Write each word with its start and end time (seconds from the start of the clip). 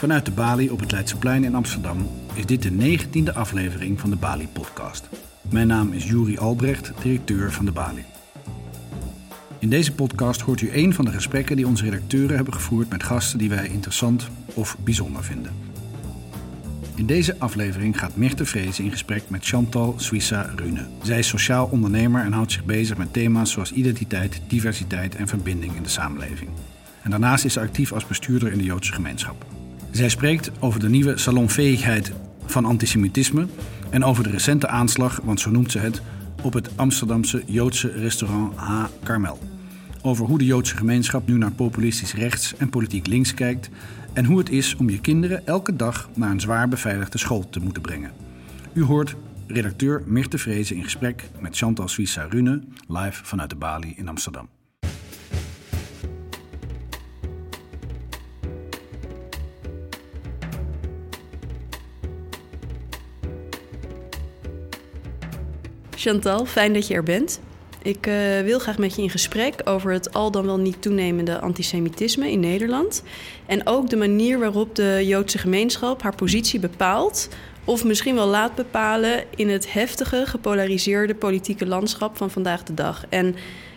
Vanuit 0.00 0.24
de 0.24 0.30
Bali 0.30 0.70
op 0.70 0.80
het 0.80 0.92
Leidseplein 0.92 1.44
in 1.44 1.54
Amsterdam 1.54 2.10
is 2.34 2.46
dit 2.46 2.62
de 2.62 2.70
negentiende 2.70 3.34
aflevering 3.34 4.00
van 4.00 4.10
de 4.10 4.16
Bali 4.16 4.48
Podcast. 4.48 5.08
Mijn 5.50 5.66
naam 5.66 5.92
is 5.92 6.08
Juri 6.08 6.38
Albrecht, 6.38 6.92
directeur 7.02 7.52
van 7.52 7.64
de 7.64 7.72
Bali. 7.72 8.04
In 9.58 9.68
deze 9.68 9.92
podcast 9.92 10.40
hoort 10.40 10.60
u 10.60 10.72
een 10.72 10.94
van 10.94 11.04
de 11.04 11.10
gesprekken 11.10 11.56
die 11.56 11.66
onze 11.66 11.84
redacteuren 11.84 12.36
hebben 12.36 12.54
gevoerd 12.54 12.88
met 12.88 13.02
gasten 13.02 13.38
die 13.38 13.48
wij 13.48 13.68
interessant 13.68 14.28
of 14.54 14.76
bijzonder 14.84 15.24
vinden. 15.24 15.52
In 16.94 17.06
deze 17.06 17.38
aflevering 17.38 17.98
gaat 17.98 18.16
Mirte 18.16 18.44
Vrezen 18.44 18.84
in 18.84 18.90
gesprek 18.90 19.22
met 19.28 19.46
Chantal 19.46 19.94
Suissa 19.96 20.52
Rune. 20.56 20.86
Zij 21.02 21.18
is 21.18 21.28
sociaal 21.28 21.66
ondernemer 21.66 22.24
en 22.24 22.32
houdt 22.32 22.52
zich 22.52 22.64
bezig 22.64 22.96
met 22.96 23.12
thema's 23.12 23.50
zoals 23.50 23.72
identiteit, 23.72 24.40
diversiteit 24.46 25.14
en 25.14 25.28
verbinding 25.28 25.76
in 25.76 25.82
de 25.82 25.88
samenleving. 25.88 26.50
En 27.02 27.10
daarnaast 27.10 27.44
is 27.44 27.52
ze 27.52 27.60
actief 27.60 27.92
als 27.92 28.06
bestuurder 28.06 28.52
in 28.52 28.58
de 28.58 28.64
Joodse 28.64 28.92
gemeenschap. 28.92 29.59
Zij 29.90 30.08
spreekt 30.08 30.50
over 30.60 30.80
de 30.80 30.88
nieuwe 30.88 31.18
salonveegheid 31.18 32.12
van 32.44 32.64
antisemitisme 32.64 33.46
en 33.90 34.04
over 34.04 34.22
de 34.22 34.30
recente 34.30 34.68
aanslag, 34.68 35.20
want 35.24 35.40
zo 35.40 35.50
noemt 35.50 35.72
ze 35.72 35.78
het, 35.78 36.02
op 36.42 36.52
het 36.52 36.70
Amsterdamse 36.76 37.42
Joodse 37.46 37.92
restaurant 37.92 38.56
H. 38.56 38.84
Carmel. 39.04 39.38
Over 40.02 40.26
hoe 40.26 40.38
de 40.38 40.44
Joodse 40.44 40.76
gemeenschap 40.76 41.26
nu 41.28 41.38
naar 41.38 41.52
populistisch 41.52 42.14
rechts 42.14 42.56
en 42.56 42.70
politiek 42.70 43.06
links 43.06 43.34
kijkt 43.34 43.70
en 44.12 44.24
hoe 44.24 44.38
het 44.38 44.50
is 44.50 44.76
om 44.76 44.90
je 44.90 45.00
kinderen 45.00 45.46
elke 45.46 45.76
dag 45.76 46.10
naar 46.14 46.30
een 46.30 46.40
zwaar 46.40 46.68
beveiligde 46.68 47.18
school 47.18 47.48
te 47.48 47.60
moeten 47.60 47.82
brengen. 47.82 48.10
U 48.72 48.84
hoort 48.84 49.16
redacteur 49.46 50.02
Mirte 50.06 50.38
Vrezen 50.38 50.76
in 50.76 50.84
gesprek 50.84 51.30
met 51.40 51.56
Chantal 51.56 51.88
Suissa 51.88 52.26
Rune, 52.30 52.62
live 52.88 53.24
vanuit 53.24 53.50
de 53.50 53.56
Bali 53.56 53.94
in 53.96 54.08
Amsterdam. 54.08 54.48
Chantal, 66.00 66.46
fijn 66.46 66.72
dat 66.72 66.86
je 66.86 66.94
er 66.94 67.02
bent. 67.02 67.40
Ik 67.82 68.06
uh, 68.06 68.40
wil 68.40 68.58
graag 68.58 68.78
met 68.78 68.96
je 68.96 69.02
in 69.02 69.10
gesprek 69.10 69.60
over 69.64 69.92
het 69.92 70.12
al 70.12 70.30
dan 70.30 70.46
wel 70.46 70.58
niet 70.58 70.82
toenemende 70.82 71.40
antisemitisme 71.40 72.30
in 72.30 72.40
Nederland. 72.40 73.02
En 73.46 73.66
ook 73.66 73.90
de 73.90 73.96
manier 73.96 74.38
waarop 74.38 74.74
de 74.74 75.00
Joodse 75.04 75.38
gemeenschap 75.38 76.02
haar 76.02 76.14
positie 76.14 76.60
bepaalt, 76.60 77.28
of 77.64 77.84
misschien 77.84 78.14
wel 78.14 78.26
laat 78.26 78.54
bepalen 78.54 79.24
in 79.36 79.48
het 79.48 79.72
heftige, 79.72 80.22
gepolariseerde 80.26 81.14
politieke 81.14 81.66
landschap 81.66 82.16
van 82.16 82.30
vandaag 82.30 82.62
de 82.62 82.74
dag. 82.74 83.04
En 83.08 83.26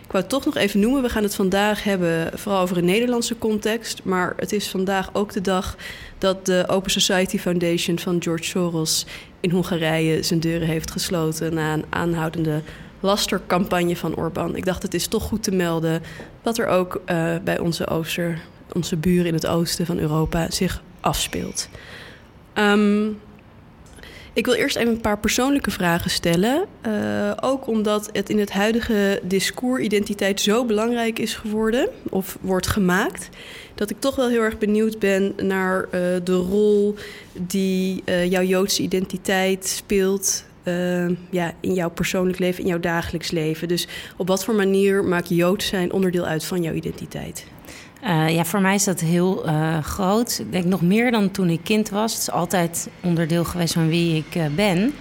ik 0.04 0.10
wou 0.10 0.22
het 0.22 0.28
toch 0.28 0.44
nog 0.44 0.56
even 0.56 0.80
noemen, 0.80 1.02
we 1.02 1.08
gaan 1.08 1.22
het 1.22 1.34
vandaag 1.34 1.84
hebben 1.84 2.38
vooral 2.38 2.60
over 2.60 2.76
een 2.76 2.84
Nederlandse 2.84 3.38
context. 3.38 4.00
Maar 4.04 4.32
het 4.36 4.52
is 4.52 4.68
vandaag 4.68 5.10
ook 5.12 5.32
de 5.32 5.40
dag 5.40 5.76
dat 6.18 6.46
de 6.46 6.64
Open 6.66 6.90
Society 6.90 7.38
Foundation 7.38 7.98
van 7.98 8.22
George 8.22 8.44
Soros 8.44 9.06
in 9.44 9.50
Hongarije 9.50 10.22
zijn 10.22 10.40
deuren 10.40 10.68
heeft 10.68 10.90
gesloten 10.90 11.54
na 11.54 11.72
een 11.72 11.84
aanhoudende 11.88 12.62
lastercampagne 13.00 13.96
van 13.96 14.14
Orbán. 14.14 14.56
Ik 14.56 14.64
dacht, 14.64 14.82
het 14.82 14.94
is 14.94 15.06
toch 15.06 15.22
goed 15.22 15.42
te 15.42 15.50
melden 15.50 16.02
wat 16.42 16.58
er 16.58 16.66
ook 16.66 17.00
uh, 17.10 17.34
bij 17.44 17.58
onze, 17.58 17.86
ooster, 17.86 18.40
onze 18.72 18.96
buren 18.96 19.26
in 19.26 19.34
het 19.34 19.46
oosten 19.46 19.86
van 19.86 19.98
Europa 19.98 20.50
zich 20.50 20.82
afspeelt. 21.00 21.68
Um, 22.54 23.20
ik 24.34 24.46
wil 24.46 24.54
eerst 24.54 24.76
even 24.76 24.92
een 24.92 25.00
paar 25.00 25.18
persoonlijke 25.18 25.70
vragen 25.70 26.10
stellen. 26.10 26.64
Uh, 26.86 27.32
ook 27.40 27.66
omdat 27.66 28.08
het 28.12 28.30
in 28.30 28.38
het 28.38 28.50
huidige 28.50 29.20
discours 29.22 29.82
identiteit 29.82 30.40
zo 30.40 30.64
belangrijk 30.64 31.18
is 31.18 31.34
geworden, 31.34 31.88
of 32.08 32.38
wordt 32.40 32.66
gemaakt, 32.66 33.28
dat 33.74 33.90
ik 33.90 33.96
toch 34.00 34.16
wel 34.16 34.28
heel 34.28 34.40
erg 34.40 34.58
benieuwd 34.58 34.98
ben 34.98 35.34
naar 35.42 35.84
uh, 35.84 35.90
de 36.24 36.34
rol 36.34 36.94
die 37.32 38.02
uh, 38.04 38.30
jouw 38.30 38.42
Joodse 38.42 38.82
identiteit 38.82 39.66
speelt 39.66 40.44
ja, 41.30 41.54
in 41.60 41.74
jouw 41.74 41.90
persoonlijk 41.90 42.38
leven, 42.38 42.62
in 42.62 42.68
jouw 42.68 42.80
dagelijks 42.80 43.30
leven. 43.30 43.68
Dus 43.68 43.88
op 44.16 44.28
wat 44.28 44.44
voor 44.44 44.54
manier 44.54 45.04
maakt 45.04 45.28
Jood 45.28 45.62
zijn 45.62 45.92
onderdeel 45.92 46.24
uit 46.24 46.44
van 46.44 46.62
jouw 46.62 46.72
identiteit? 46.72 47.46
Uh, 48.04 48.34
ja, 48.34 48.44
voor 48.44 48.60
mij 48.60 48.74
is 48.74 48.84
dat 48.84 49.00
heel 49.00 49.48
uh, 49.48 49.78
groot. 49.78 50.38
Ik 50.38 50.52
denk 50.52 50.64
nog 50.64 50.82
meer 50.82 51.10
dan 51.10 51.30
toen 51.30 51.48
ik 51.48 51.60
kind 51.62 51.88
was. 51.88 52.12
Het 52.12 52.20
is 52.20 52.30
altijd 52.30 52.88
onderdeel 53.02 53.44
geweest 53.44 53.72
van 53.72 53.88
wie 53.88 54.16
ik 54.16 54.54
ben. 54.54 54.94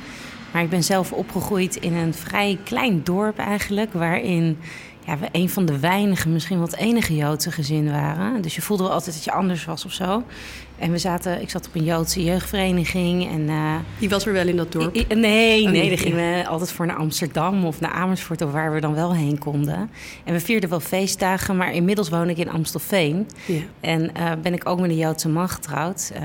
Maar 0.51 0.61
ik 0.61 0.69
ben 0.69 0.83
zelf 0.83 1.11
opgegroeid 1.11 1.75
in 1.75 1.93
een 1.93 2.13
vrij 2.13 2.59
klein 2.63 3.03
dorp 3.03 3.37
eigenlijk, 3.37 3.93
waarin 3.93 4.57
ja, 5.05 5.17
we 5.17 5.27
een 5.31 5.49
van 5.49 5.65
de 5.65 5.79
weinige, 5.79 6.29
misschien 6.29 6.57
wel 6.57 6.67
het 6.67 6.75
enige 6.75 7.15
Joodse 7.15 7.51
gezin 7.51 7.91
waren. 7.91 8.41
Dus 8.41 8.55
je 8.55 8.61
voelde 8.61 8.83
wel 8.83 8.91
altijd 8.91 9.15
dat 9.15 9.23
je 9.23 9.31
anders 9.31 9.65
was 9.65 9.85
of 9.85 9.91
zo. 9.91 10.23
En 10.83 10.91
we 10.91 10.97
zaten, 10.97 11.41
ik 11.41 11.49
zat 11.49 11.67
op 11.67 11.75
een 11.75 11.83
Joodse 11.83 12.23
jeugdvereniging. 12.23 13.29
En, 13.29 13.41
uh, 13.41 13.75
Die 13.99 14.09
was 14.09 14.25
er 14.25 14.33
wel 14.33 14.47
in 14.47 14.55
dat 14.55 14.71
dorp? 14.71 14.95
I, 14.95 15.05
nee, 15.15 15.65
oh, 15.65 15.71
nee, 15.71 15.89
daar 15.89 15.97
gingen 15.97 16.17
we 16.17 16.47
altijd 16.47 16.71
voor 16.71 16.85
naar 16.85 16.95
Amsterdam 16.95 17.65
of 17.65 17.79
naar 17.79 17.91
Amersfoort... 17.91 18.41
of 18.41 18.51
waar 18.51 18.73
we 18.73 18.79
dan 18.79 18.93
wel 18.93 19.15
heen 19.15 19.37
konden. 19.37 19.89
En 20.23 20.33
we 20.33 20.39
vierden 20.39 20.69
wel 20.69 20.79
feestdagen, 20.79 21.57
maar 21.57 21.73
inmiddels 21.73 22.09
woon 22.09 22.29
ik 22.29 22.37
in 22.37 22.49
Amstelveen. 22.49 23.27
Ja. 23.45 23.59
En 23.79 24.01
uh, 24.01 24.31
ben 24.41 24.53
ik 24.53 24.69
ook 24.69 24.79
met 24.79 24.89
een 24.89 24.97
Joodse 24.97 25.29
man 25.29 25.49
getrouwd. 25.49 26.11
Uh, 26.15 26.21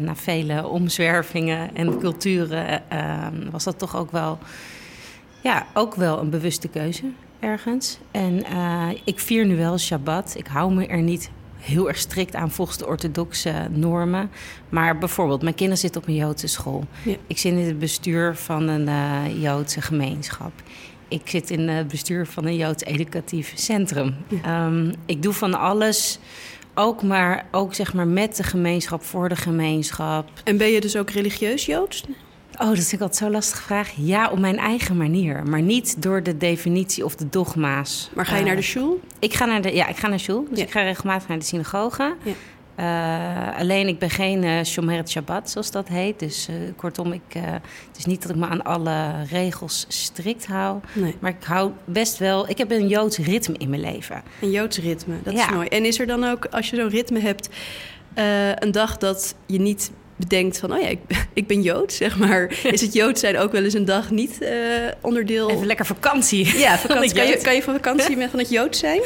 na 0.00 0.16
vele 0.16 0.66
omzwervingen 0.66 1.74
en 1.74 1.98
culturen 1.98 2.82
was 3.50 3.64
dat 3.64 3.78
toch 3.78 3.96
ook 3.96 4.10
wel... 4.10 4.38
Ja, 5.40 5.66
ook 5.74 5.94
wel 5.94 6.20
een 6.20 6.30
bewuste 6.30 6.68
keuze 6.68 7.04
ergens. 7.40 7.98
En 8.10 8.44
ik 9.04 9.20
vier 9.20 9.46
nu 9.46 9.56
wel 9.56 9.78
Shabbat. 9.78 10.34
Ik 10.36 10.46
hou 10.46 10.74
me 10.74 10.86
er 10.86 11.02
niet 11.02 11.30
heel 11.62 11.88
erg 11.88 11.98
strikt 11.98 12.34
aan 12.34 12.50
volgens 12.50 12.78
de 12.78 12.86
orthodoxe 12.86 13.68
normen. 13.70 14.30
Maar 14.68 14.98
bijvoorbeeld, 14.98 15.42
mijn 15.42 15.54
kinderen 15.54 15.80
zitten 15.80 16.00
op 16.00 16.08
een 16.08 16.14
Joodse 16.14 16.46
school. 16.46 16.84
Ja. 17.04 17.16
Ik 17.26 17.38
zit 17.38 17.52
in 17.52 17.66
het 17.66 17.78
bestuur 17.78 18.36
van 18.36 18.68
een 18.68 18.88
uh, 18.88 19.42
Joodse 19.42 19.80
gemeenschap. 19.80 20.52
Ik 21.08 21.28
zit 21.28 21.50
in 21.50 21.68
het 21.68 21.88
bestuur 21.88 22.26
van 22.26 22.46
een 22.46 22.56
Joods 22.56 22.84
educatief 22.84 23.52
centrum. 23.54 24.14
Ja. 24.28 24.66
Um, 24.66 24.92
ik 25.06 25.22
doe 25.22 25.32
van 25.32 25.54
alles 25.54 26.18
ook 26.74 27.02
maar, 27.02 27.46
ook 27.50 27.74
zeg 27.74 27.94
maar 27.94 28.06
met 28.06 28.36
de 28.36 28.42
gemeenschap, 28.42 29.02
voor 29.02 29.28
de 29.28 29.36
gemeenschap. 29.36 30.28
En 30.44 30.56
ben 30.56 30.68
je 30.68 30.80
dus 30.80 30.96
ook 30.96 31.10
religieus 31.10 31.66
Joods? 31.66 32.04
Oh, 32.58 32.68
dat 32.68 32.76
is 32.76 32.92
ik 32.92 33.00
altijd 33.00 33.18
zo 33.18 33.30
lastig 33.30 33.62
vraag. 33.62 33.92
Ja, 33.96 34.30
op 34.30 34.38
mijn 34.38 34.58
eigen 34.58 34.96
manier, 34.96 35.42
maar 35.48 35.62
niet 35.62 36.02
door 36.02 36.22
de 36.22 36.36
definitie 36.36 37.04
of 37.04 37.16
de 37.16 37.28
dogma's. 37.28 38.10
Maar 38.14 38.26
ga 38.26 38.34
je 38.34 38.40
uh, 38.40 38.46
naar 38.46 38.56
de 38.56 38.62
shul? 38.62 39.00
Ik 39.18 39.34
ga 39.34 39.44
naar 39.44 39.62
de, 39.62 39.74
ja, 39.74 39.88
ik 39.88 39.96
ga 39.96 40.08
naar 40.08 40.16
de 40.16 40.22
shul. 40.22 40.46
Dus 40.48 40.58
ja. 40.58 40.64
ik 40.64 40.70
ga 40.70 40.82
regelmatig 40.82 41.28
naar 41.28 41.38
de 41.38 41.44
synagoge. 41.44 42.14
Ja. 42.22 42.32
Uh, 42.76 43.58
alleen 43.58 43.88
ik 43.88 43.98
ben 43.98 44.10
geen 44.10 44.42
uh, 44.42 44.62
Shomeret 44.64 45.10
Shabbat, 45.10 45.50
zoals 45.50 45.70
dat 45.70 45.88
heet. 45.88 46.18
Dus 46.18 46.48
uh, 46.48 46.56
kortom, 46.76 47.12
ik, 47.12 47.22
het 47.32 47.96
is 47.96 48.04
niet 48.04 48.22
dat 48.22 48.30
ik 48.30 48.36
me 48.36 48.46
aan 48.46 48.62
alle 48.62 49.24
regels 49.30 49.84
strikt 49.88 50.46
hou. 50.46 50.80
Nee. 50.92 51.16
Maar 51.20 51.30
ik 51.30 51.44
hou 51.44 51.70
best 51.84 52.18
wel... 52.18 52.48
Ik 52.48 52.58
heb 52.58 52.70
een 52.70 52.88
Joods 52.88 53.18
ritme 53.18 53.54
in 53.58 53.70
mijn 53.70 53.80
leven. 53.80 54.22
Een 54.40 54.50
Joods 54.50 54.78
ritme, 54.78 55.14
dat 55.22 55.34
ja. 55.34 55.46
is 55.46 55.54
mooi. 55.54 55.68
En 55.68 55.84
is 55.84 56.00
er 56.00 56.06
dan 56.06 56.24
ook, 56.24 56.46
als 56.50 56.70
je 56.70 56.76
zo'n 56.76 56.88
ritme 56.88 57.20
hebt... 57.20 57.48
een 58.58 58.72
dag 58.72 58.98
dat 58.98 59.34
je 59.46 59.60
niet 59.60 59.90
bedenkt 60.16 60.58
van, 60.58 60.72
oh 60.72 60.80
ja, 60.80 60.88
ik, 60.88 60.98
ik 61.32 61.46
ben 61.46 61.62
Jood, 61.62 61.92
zeg 61.92 62.18
maar. 62.18 62.60
Is 62.62 62.80
het 62.80 62.92
Jood 62.92 63.18
zijn 63.18 63.38
ook 63.38 63.52
wel 63.52 63.64
eens 63.64 63.74
een 63.74 63.84
dag 63.84 64.10
niet 64.10 64.38
uh, 64.40 64.50
onderdeel... 65.00 65.50
Even 65.50 65.66
lekker 65.66 65.86
vakantie. 65.86 66.58
Ja, 66.58 66.78
vakantie. 66.88 67.14
kan, 67.14 67.26
je, 67.26 67.36
kan 67.42 67.54
je 67.54 67.62
van 67.62 67.74
vakantie 67.74 68.16
met 68.22 68.30
van 68.30 68.38
het 68.38 68.50
Jood 68.50 68.76
zijn? 68.76 69.00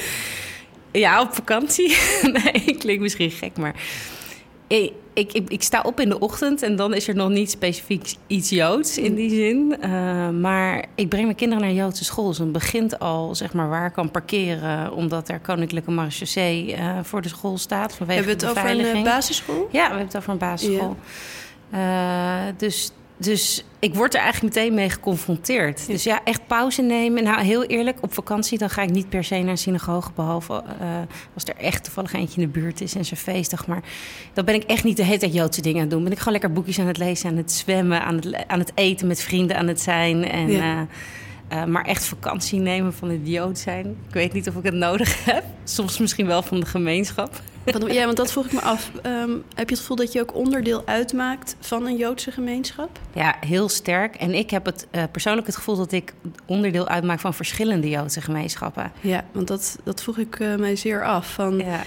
Ja, 0.93 1.21
op 1.21 1.35
vakantie. 1.35 1.97
nee, 2.23 2.77
klinkt 2.79 3.03
misschien 3.03 3.31
gek, 3.31 3.57
maar... 3.57 3.75
Ik, 4.67 4.93
ik, 5.17 5.33
ik, 5.33 5.51
ik, 5.51 5.63
sta 5.63 5.81
op 5.81 6.01
in 6.01 6.09
de 6.09 6.19
ochtend 6.19 6.63
en 6.63 6.77
dan 6.77 6.95
is 6.95 7.09
er 7.09 7.15
nog 7.15 7.29
niet 7.29 7.51
specifiek 7.51 8.15
iets 8.27 8.51
Joods 8.51 8.99
in 8.99 9.15
die 9.15 9.31
zin. 9.31 9.77
Uh, 9.81 10.29
maar 10.29 10.85
ik 10.95 11.09
breng 11.09 11.25
mijn 11.25 11.37
kinderen 11.37 11.65
naar 11.65 11.73
Joodse 11.73 12.05
school. 12.05 12.27
Dus 12.27 12.39
het 12.39 12.53
begint 12.53 12.99
al, 12.99 13.35
zeg 13.35 13.53
maar, 13.53 13.69
waar 13.69 13.87
ik 13.87 13.93
kan 13.93 14.11
parkeren... 14.11 14.93
omdat 14.93 15.29
er 15.29 15.41
Koninklijke 15.41 15.91
Marechaussee 15.91 16.77
uh, 16.77 16.99
voor 17.03 17.23
de 17.23 17.29
school 17.29 17.59
staat 17.59 17.95
vanwege 17.95 18.19
Hebben 18.19 18.39
we 18.39 18.47
het 18.47 18.59
over 18.59 18.71
een 18.71 18.97
uh, 18.97 19.05
basisschool? 19.05 19.69
Ja, 19.73 19.83
we 19.83 19.89
hebben 19.89 20.07
het 20.07 20.17
over 20.17 20.31
een 20.31 20.39
basisschool. 20.39 20.97
Dus 22.57 22.93
dus 23.17 23.65
ik 23.79 23.95
word 23.95 24.15
er 24.15 24.21
eigenlijk 24.21 24.55
meteen 24.55 24.75
mee 24.75 24.91
geconfronteerd. 24.91 25.81
Ja. 25.81 25.87
Dus 25.87 26.05
ja, 26.05 26.21
echt 26.25 26.47
pauze 26.47 26.83
nemen. 26.83 27.23
Nou, 27.23 27.43
heel 27.43 27.65
eerlijk, 27.65 27.99
op 28.01 28.15
vakantie 28.15 28.59
dan 28.59 28.71
ga 28.71 28.83
ik 28.83 28.91
niet 28.91 29.09
per 29.09 29.25
se 29.25 29.39
naar 29.39 29.49
een 29.49 29.59
synagoge... 29.59 30.11
behalve 30.15 30.53
uh, 30.53 30.89
als 31.35 31.45
er 31.45 31.57
echt 31.57 31.85
toevallig 31.85 32.13
eentje 32.13 32.41
in 32.41 32.47
de 32.47 32.61
buurt 32.61 32.81
is 32.81 32.95
en 32.95 33.05
ze 33.05 33.17
feestig. 33.17 33.67
Maar 33.67 33.83
dan 34.33 34.45
ben 34.45 34.55
ik 34.55 34.63
echt 34.63 34.85
niet 34.85 34.97
de 34.97 35.05
hele 35.05 35.19
tijd 35.19 35.35
Joodse 35.35 35.61
dingen 35.61 35.77
aan 35.77 35.85
het 35.85 35.91
doen. 35.91 36.03
Ben 36.03 36.13
ik 36.13 36.19
gewoon 36.19 36.33
lekker 36.33 36.53
boekjes 36.53 36.79
aan 36.79 36.87
het 36.87 36.99
lezen, 36.99 37.31
aan 37.31 37.37
het 37.37 37.53
zwemmen... 37.53 38.03
aan 38.03 38.17
het, 38.17 38.47
aan 38.47 38.59
het 38.59 38.73
eten 38.75 39.07
met 39.07 39.23
vrienden 39.23 39.57
aan 39.57 39.69
het 39.69 39.81
zijn. 39.81 40.25
En, 40.31 40.51
ja. 40.51 40.75
uh, 40.75 40.81
uh, 41.53 41.65
maar 41.65 41.85
echt 41.85 42.05
vakantie 42.05 42.61
nemen 42.61 42.95
van 42.95 43.11
het 43.11 43.21
Jood 43.23 43.59
zijn. 43.59 43.87
Ik 44.09 44.15
weet 44.15 44.33
niet 44.33 44.49
of 44.49 44.55
ik 44.55 44.65
het 44.65 44.75
nodig 44.75 45.25
heb. 45.25 45.45
Soms 45.65 45.99
misschien 45.99 46.27
wel 46.27 46.43
van 46.43 46.61
de 46.61 46.67
gemeenschap. 46.67 47.41
Ja, 47.87 48.05
want 48.05 48.17
dat 48.17 48.33
vroeg 48.33 48.47
ik 48.47 48.53
me 48.53 48.61
af. 48.61 48.91
Um, 49.03 49.43
heb 49.55 49.69
je 49.69 49.75
het 49.75 49.79
gevoel 49.79 49.97
dat 49.97 50.13
je 50.13 50.21
ook 50.21 50.35
onderdeel 50.35 50.83
uitmaakt 50.85 51.57
van 51.61 51.87
een 51.87 51.97
Joodse 51.97 52.31
gemeenschap? 52.31 52.99
Ja, 53.13 53.37
heel 53.47 53.69
sterk. 53.69 54.15
En 54.15 54.35
ik 54.35 54.51
heb 54.51 54.65
het 54.65 54.87
uh, 54.93 55.03
persoonlijk 55.11 55.47
het 55.47 55.57
gevoel 55.57 55.77
dat 55.77 55.93
ik 55.93 56.15
onderdeel 56.47 56.89
uitmaak 56.89 57.21
van 57.21 57.35
verschillende 57.35 57.89
Joodse 57.89 58.21
gemeenschappen. 58.21 58.93
Ja, 59.01 59.25
want 59.33 59.49
dat, 59.49 59.79
dat 59.85 60.03
vroeg 60.03 60.19
ik 60.19 60.39
uh, 60.39 60.57
mij 60.57 60.77
zeer 60.77 61.05
af. 61.05 61.33
Van, 61.33 61.59
ja. 61.59 61.83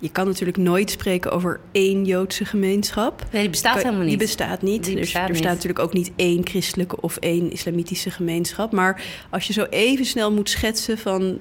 Je 0.00 0.10
kan 0.10 0.26
natuurlijk 0.26 0.58
nooit 0.58 0.90
spreken 0.90 1.30
over 1.30 1.60
één 1.72 2.04
Joodse 2.04 2.44
gemeenschap. 2.44 3.26
Nee, 3.32 3.40
die 3.40 3.50
bestaat 3.50 3.76
helemaal 3.76 4.00
niet. 4.00 4.08
Die 4.08 4.18
bestaat 4.18 4.62
niet. 4.62 4.84
Die 4.84 4.94
dus 4.94 5.00
bestaat 5.00 5.22
er 5.22 5.28
niet. 5.28 5.38
staat 5.38 5.52
natuurlijk 5.52 5.78
ook 5.78 5.92
niet 5.92 6.10
één 6.16 6.46
christelijke 6.46 7.00
of 7.00 7.16
één 7.16 7.52
islamitische 7.52 8.10
gemeenschap. 8.10 8.72
Maar 8.72 9.02
als 9.30 9.46
je 9.46 9.52
zo 9.52 9.66
even 9.70 10.04
snel 10.04 10.32
moet 10.32 10.50
schetsen 10.50 10.98
van 10.98 11.38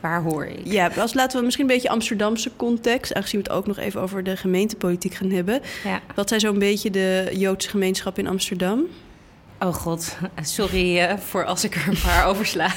Waar 0.00 0.22
hoor 0.22 0.46
ik? 0.46 0.60
ja, 0.64 0.90
als 0.96 1.14
laten 1.14 1.38
we 1.38 1.44
misschien 1.44 1.68
een 1.68 1.74
beetje 1.74 1.88
Amsterdamse 1.88 2.50
context, 2.56 3.14
aangezien 3.14 3.42
we 3.42 3.48
het 3.48 3.56
ook 3.58 3.66
nog 3.66 3.78
even 3.78 4.00
over 4.00 4.24
de 4.24 4.36
gemeentepolitiek 4.36 5.14
gaan 5.14 5.30
hebben. 5.30 5.60
Ja. 5.84 6.00
Wat 6.14 6.28
zijn 6.28 6.40
zo'n 6.40 6.58
beetje 6.58 6.90
de 6.90 7.30
Joodse 7.32 7.68
gemeenschap 7.68 8.18
in 8.18 8.26
Amsterdam? 8.26 8.86
Oh 9.62 9.74
god, 9.74 10.16
sorry 10.40 10.98
eh, 10.98 11.16
voor 11.18 11.44
als 11.44 11.64
ik 11.64 11.74
er 11.74 11.88
een 11.88 12.00
paar 12.02 12.26
oversla. 12.30 12.72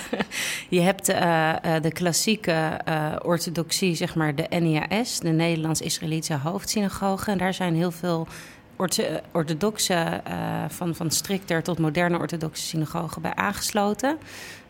Je 0.69 0.81
hebt 0.81 1.09
eh, 1.09 1.75
eh, 1.75 1.81
de 1.83 1.91
klassieke 1.91 2.79
orthodoxie, 3.23 3.95
zeg 3.95 4.15
maar 4.15 4.35
de 4.35 4.45
NIAS, 4.59 5.19
de 5.19 5.29
Nederlands-Israëlitische 5.29 6.37
hoofdsynagoge. 6.37 7.31
En 7.31 7.37
daar 7.37 7.53
zijn 7.53 7.75
heel 7.75 7.91
veel 7.91 8.27
ortho- 8.75 9.19
orthodoxe, 9.31 10.21
van, 10.67 10.95
van 10.95 11.11
strikter 11.11 11.63
tot 11.63 11.79
moderne 11.79 12.17
orthodoxe 12.17 12.63
synagogen 12.63 13.21
bij 13.21 13.35
aangesloten. 13.35 14.17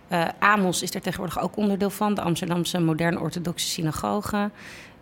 Eh, 0.08 0.26
Amos 0.40 0.82
is 0.82 0.94
er 0.94 1.02
tegenwoordig 1.02 1.42
ook 1.42 1.58
onderdeel 1.58 1.90
van, 1.90 2.14
de 2.14 2.22
Amsterdamse 2.22 2.80
moderne 2.80 3.20
orthodoxe 3.20 3.68
synagoge. 3.68 4.52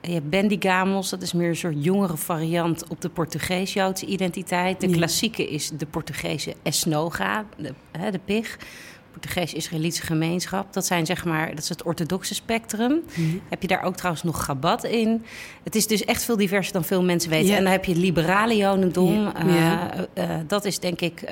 Je 0.02 0.12
hebt 0.12 0.30
Bendigamos, 0.30 1.10
dat 1.10 1.22
is 1.22 1.34
meer 1.34 1.50
een 1.50 1.56
soort 1.56 1.84
jongere 1.84 2.18
variant 2.18 2.88
op 2.88 3.02
de 3.02 3.10
Portugees-Joodse 3.10 4.06
identiteit. 4.06 4.82
De 4.82 4.90
Ja. 4.90 4.96
klassieke 4.96 5.50
is 5.50 5.70
de 5.70 5.86
Portugese 5.86 6.54
Esnoga, 6.64 7.46
de, 7.58 7.74
hè, 7.92 8.12
de 8.12 8.20
PIG, 8.26 8.58
Portugees-Israëlitische 9.12 10.06
gemeenschap. 10.06 10.74
Dat 10.74 10.86
zijn 10.86 11.06
zeg 11.06 11.26
maar, 11.26 11.50
dat 11.50 11.60
is 11.64 11.70
het 11.70 11.84
orthodoxe 11.84 12.34
spectrum. 12.36 13.02
Heb 13.50 13.62
je 13.62 13.68
daar 13.68 13.84
ook 13.84 13.96
trouwens 13.96 14.24
nog 14.24 14.44
Gabat 14.46 14.84
in. 14.84 15.26
Het 15.64 15.76
is 15.76 15.88
dus 15.88 16.06
echt 16.06 16.24
veel 16.24 16.38
diverser 16.38 16.74
dan 16.74 16.84
veel 16.84 17.04
mensen 17.04 17.30
weten. 17.30 17.56
En 17.56 17.64
dan 17.64 17.72
heb 17.72 17.86
je 17.86 17.92
het 17.92 18.02
liberale 18.02 18.56
Jodendom. 18.56 19.28
Eh, 19.28 19.82
eh, 20.14 20.30
dat 20.48 20.66
is 20.66 20.80
denk 20.80 21.02
ik 21.02 21.24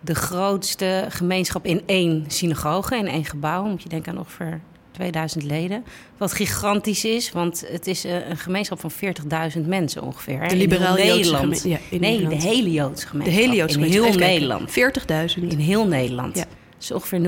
de 0.00 0.14
grootste 0.14 1.04
gemeenschap 1.08 1.66
in 1.66 1.82
één 1.86 2.24
synagoge, 2.28 2.96
in 2.96 3.06
één 3.08 3.24
gebouw. 3.24 3.64
Moet 3.64 3.82
je 3.82 3.88
denken 3.88 4.12
aan 4.12 4.18
ongeveer 4.18 4.60
2000 4.90 5.44
leden. 5.44 5.84
Wat 6.16 6.32
gigantisch 6.32 7.04
is, 7.04 7.32
want 7.32 7.64
het 7.70 7.86
is 7.86 8.04
eh, 8.04 8.28
een 8.28 8.36
gemeenschap 8.36 8.80
van 8.80 8.90
40.000 9.56 9.66
mensen 9.66 10.02
ongeveer. 10.02 10.40
hè, 10.40 10.48
De 10.48 10.56
in 10.56 10.70
heel 10.72 10.94
Nederland. 10.94 11.62
ja, 11.62 11.78
in 11.90 12.00
nee, 12.00 12.10
Nederland. 12.10 12.40
de 12.42 12.48
hele 12.48 12.70
Joodse 12.72 13.04
De 13.04 13.10
gemeenschap. 13.10 13.40
hele 13.42 13.54
Joodse 13.56 13.78
In 13.78 13.84
heel 13.84 14.12
gemeenschap. 14.12 14.60
Even 14.60 14.72
kijken. 14.76 15.00
Nederland. 15.08 15.52
40.000. 15.52 15.58
In 15.58 15.64
heel 15.64 15.86
Nederland. 15.86 16.36
Ja. 16.36 16.42
Dat 16.44 16.82
is 16.82 16.90
ongeveer 16.92 17.20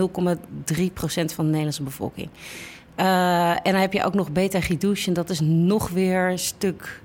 0,3 0.78 0.92
procent 0.94 1.32
van 1.32 1.44
de 1.44 1.50
Nederlandse 1.50 1.82
bevolking. 1.82 2.28
Eh, 2.94 3.50
en 3.50 3.58
dan 3.72 3.74
heb 3.80 3.92
je 3.92 4.04
ook 4.04 4.14
nog 4.14 4.30
Beta 4.32 4.60
Gidushin. 4.60 5.12
Dat 5.12 5.30
is 5.30 5.40
nog 5.40 5.88
weer 5.88 6.30
een 6.30 6.38
stuk 6.38 7.00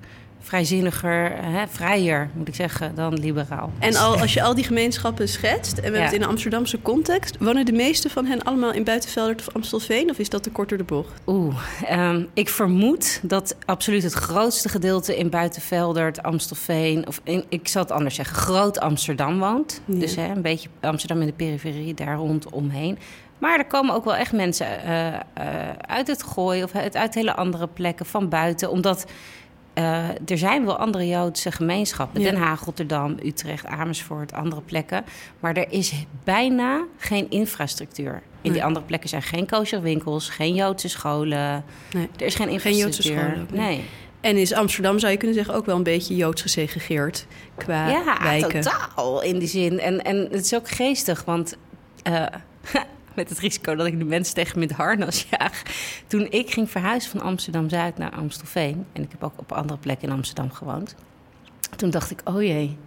vrijzinniger, 0.45 1.31
hè, 1.44 1.68
vrijer 1.68 2.30
moet 2.33 2.47
ik 2.47 2.56
zeggen, 2.56 2.95
dan 2.95 3.13
liberaal. 3.13 3.71
En 3.80 3.95
al, 3.95 4.18
als 4.18 4.33
je 4.33 4.44
al 4.44 4.56
die 4.56 4.63
gemeenschappen 4.63 5.30
schetst, 5.30 5.74
en 5.74 5.77
we 5.77 5.83
hebben 5.83 6.03
het 6.03 6.13
in 6.13 6.21
een 6.21 6.27
Amsterdamse 6.27 6.81
context, 6.81 7.38
wonen 7.39 7.65
de 7.65 7.71
meeste 7.71 8.09
van 8.09 8.25
hen 8.25 8.44
allemaal 8.44 8.74
in 8.74 8.83
Buitenveldert 8.83 9.47
of 9.47 9.56
Amstelveen? 9.56 10.09
Of 10.09 10.19
is 10.19 10.30
dat 10.30 10.44
te 10.44 10.50
kort 10.50 10.69
door 10.69 10.77
de 10.77 10.83
bocht? 10.83 11.21
Oeh, 11.27 11.56
ehm, 11.86 12.24
ik 12.33 12.50
vermoed 12.50 13.19
dat 13.24 13.56
absoluut 13.65 14.03
het 14.03 14.13
grootste 14.13 14.69
gedeelte 14.69 15.18
in 15.18 15.30
Buitenveldert, 15.30 16.24
Amstelveen... 16.24 17.07
of 17.07 17.21
in, 17.24 17.44
ik 17.50 17.68
zal 17.68 17.81
het 17.81 17.92
anders 17.92 18.15
zeggen, 18.15 18.36
Groot 18.36 18.80
Amsterdam 18.80 19.39
woont. 19.39 19.81
Ja. 19.86 20.00
Dus 20.00 20.15
hè, 20.15 20.27
een 20.27 20.42
beetje 20.42 20.69
Amsterdam 20.81 21.21
in 21.21 21.27
de 21.27 21.33
periferie, 21.33 21.94
daar 21.94 22.15
rondomheen. 22.15 22.97
Maar 23.39 23.57
er 23.57 23.65
komen 23.65 23.95
ook 23.95 24.06
wel 24.06 24.15
echt 24.15 24.31
mensen 24.31 24.83
eh, 24.83 25.07
eh, 25.07 25.19
uit 25.81 26.07
het 26.07 26.24
gooi... 26.24 26.63
of 26.63 26.75
uit, 26.75 26.95
uit 26.95 27.15
hele 27.15 27.36
andere 27.36 27.68
plekken 27.68 28.06
van 28.06 28.30
buiten, 28.30 28.69
omdat... 28.69 29.06
eh, 29.75 30.10
er 30.27 30.38
zijn 30.38 30.66
wel 30.66 30.77
andere 30.77 31.07
Joodse 31.07 31.51
gemeenschappen. 31.51 32.22
Ja. 32.22 32.31
Den 32.31 32.39
Haag, 32.39 32.63
Rotterdam, 32.66 33.18
Utrecht, 33.24 33.66
Amersfoort, 33.66 34.33
andere 34.33 34.62
plekken. 34.62 35.04
Maar 35.39 35.54
er 35.56 35.72
is 35.72 35.94
bijna 36.24 36.83
geen 36.98 37.30
infrastructuur. 37.30 38.13
In 38.13 38.22
Nee. 38.42 38.51
die 38.51 38.63
andere 38.63 38.86
plekken 38.86 39.10
zijn 39.10 39.22
geen 39.22 39.48
kosherwinkels, 39.48 40.30
geen 40.30 40.54
Joodse 40.56 40.89
scholen. 40.89 41.63
Nee. 41.94 42.10
Er 42.18 42.25
is 42.25 42.36
geen 42.36 42.60
Geen 42.60 42.75
Joodse 42.75 42.86
infrastructuur. 43.04 43.45
scholen 43.48 43.48
nee. 43.51 43.83
En 44.22 44.38
is 44.38 44.54
Amsterdam, 44.54 45.00
zou 45.00 45.12
je 45.12 45.18
kunnen 45.18 45.36
zeggen, 45.36 45.54
ook 45.54 45.66
wel 45.66 45.75
een 45.75 45.83
beetje 45.83 46.16
Joods 46.16 46.42
gesegregeerd 46.42 47.25
qua 47.57 47.88
Ja, 47.89 48.18
wijken? 48.24 48.62
totaal 48.62 49.21
in 49.21 49.39
die 49.39 49.48
zin. 49.48 49.80
En, 49.80 50.01
en 50.04 50.18
het 50.31 50.45
is 50.45 50.56
ook 50.56 50.69
geestig, 50.69 51.24
want 51.25 51.57
eh, 52.04 52.25
met 53.19 53.29
het 53.29 53.39
risico 53.39 53.75
dat 53.75 53.85
ik 53.85 54.00
de 54.00 54.06
mensen 54.06 54.35
tegen 54.35 54.59
met 54.59 54.71
harnas 54.71 55.25
jaag. 55.29 55.62
Toen 56.07 56.27
ik 56.29 56.51
ging 56.51 56.71
verhuizen 56.71 57.12
van 57.12 57.21
Amsterdam-Zuid 57.21 57.97
naar 57.97 58.12
Amstelveen... 58.12 58.85
en 58.94 59.03
ik 59.03 59.12
heb 59.12 59.23
ook 59.23 59.39
op 59.39 59.51
andere 59.51 59.79
plekken 59.79 60.07
in 60.07 60.13
Amsterdam 60.13 60.51
gewoond... 60.51 60.95
toen 61.75 61.89
dacht 61.89 62.12
ik, 62.12 62.21
oh 62.23 62.41
jee, 62.41 62.77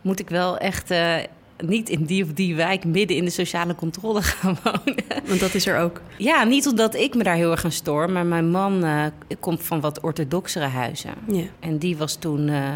moet 0.00 0.20
ik 0.20 0.28
wel 0.28 0.58
echt... 0.58 0.90
eh, 0.90 1.16
niet 1.62 1.88
in 1.88 2.04
die 2.04 2.24
of 2.24 2.32
die 2.32 2.54
wijk 2.54 2.84
midden 2.84 3.16
in 3.16 3.24
de 3.24 3.30
sociale 3.30 3.74
controle 3.74 4.22
gaan 4.22 4.56
wonen. 4.62 5.04
Want 5.26 5.40
dat 5.40 5.54
is 5.54 5.66
er 5.66 5.78
ook. 5.78 6.00
Ja, 6.18 6.44
niet 6.44 6.66
omdat 6.66 6.94
ik 6.94 7.14
me 7.14 7.22
daar 7.22 7.34
heel 7.34 7.50
erg 7.50 7.64
aan 7.64 7.72
stoor, 7.72 8.10
maar 8.10 8.26
mijn 8.26 8.50
man 8.50 8.84
eh, 8.84 9.04
komt 9.40 9.62
van 9.62 9.80
wat 9.80 10.00
orthodoxere 10.00 10.64
huizen. 10.66 11.10
Ja. 11.26 11.42
En 11.60 11.78
die 11.78 11.96
was 11.96 12.14
toen 12.16 12.48
eh, 12.48 12.72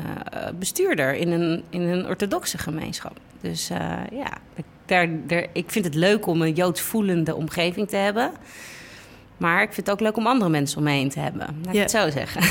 bestuurder 0.59 1.15
in 1.15 1.31
een, 1.31 1.63
in 1.71 1.81
een 1.81 2.07
orthodoxe 2.07 2.59
gemeenschap. 2.59 3.17
Dus 3.41 3.71
eh, 3.71 3.79
ja, 4.13 4.33
ik- 4.55 4.65
daar, 4.87 5.09
daar, 5.27 5.47
ik 5.53 5.71
vind 5.71 5.85
het 5.85 5.95
leuk 5.95 6.27
om 6.27 6.43
een 6.43 6.53
joods 6.53 6.81
voelende 6.81 7.35
omgeving 7.35 7.89
te 7.89 7.97
hebben. 7.97 8.31
Maar 9.37 9.63
ik 9.63 9.73
vind 9.73 9.87
het 9.87 9.91
ook 9.91 10.01
leuk 10.01 10.17
om 10.17 10.27
andere 10.27 10.51
mensen 10.51 10.79
om 10.79 10.85
me 10.85 10.91
heen 10.91 11.09
te 11.09 11.21
hebben. 11.21 11.41
Laat 11.41 11.67
ik 11.69 11.73
Ja. 11.75 11.81
het 11.81 11.91
zo 11.91 12.11
zeggen. 12.11 12.43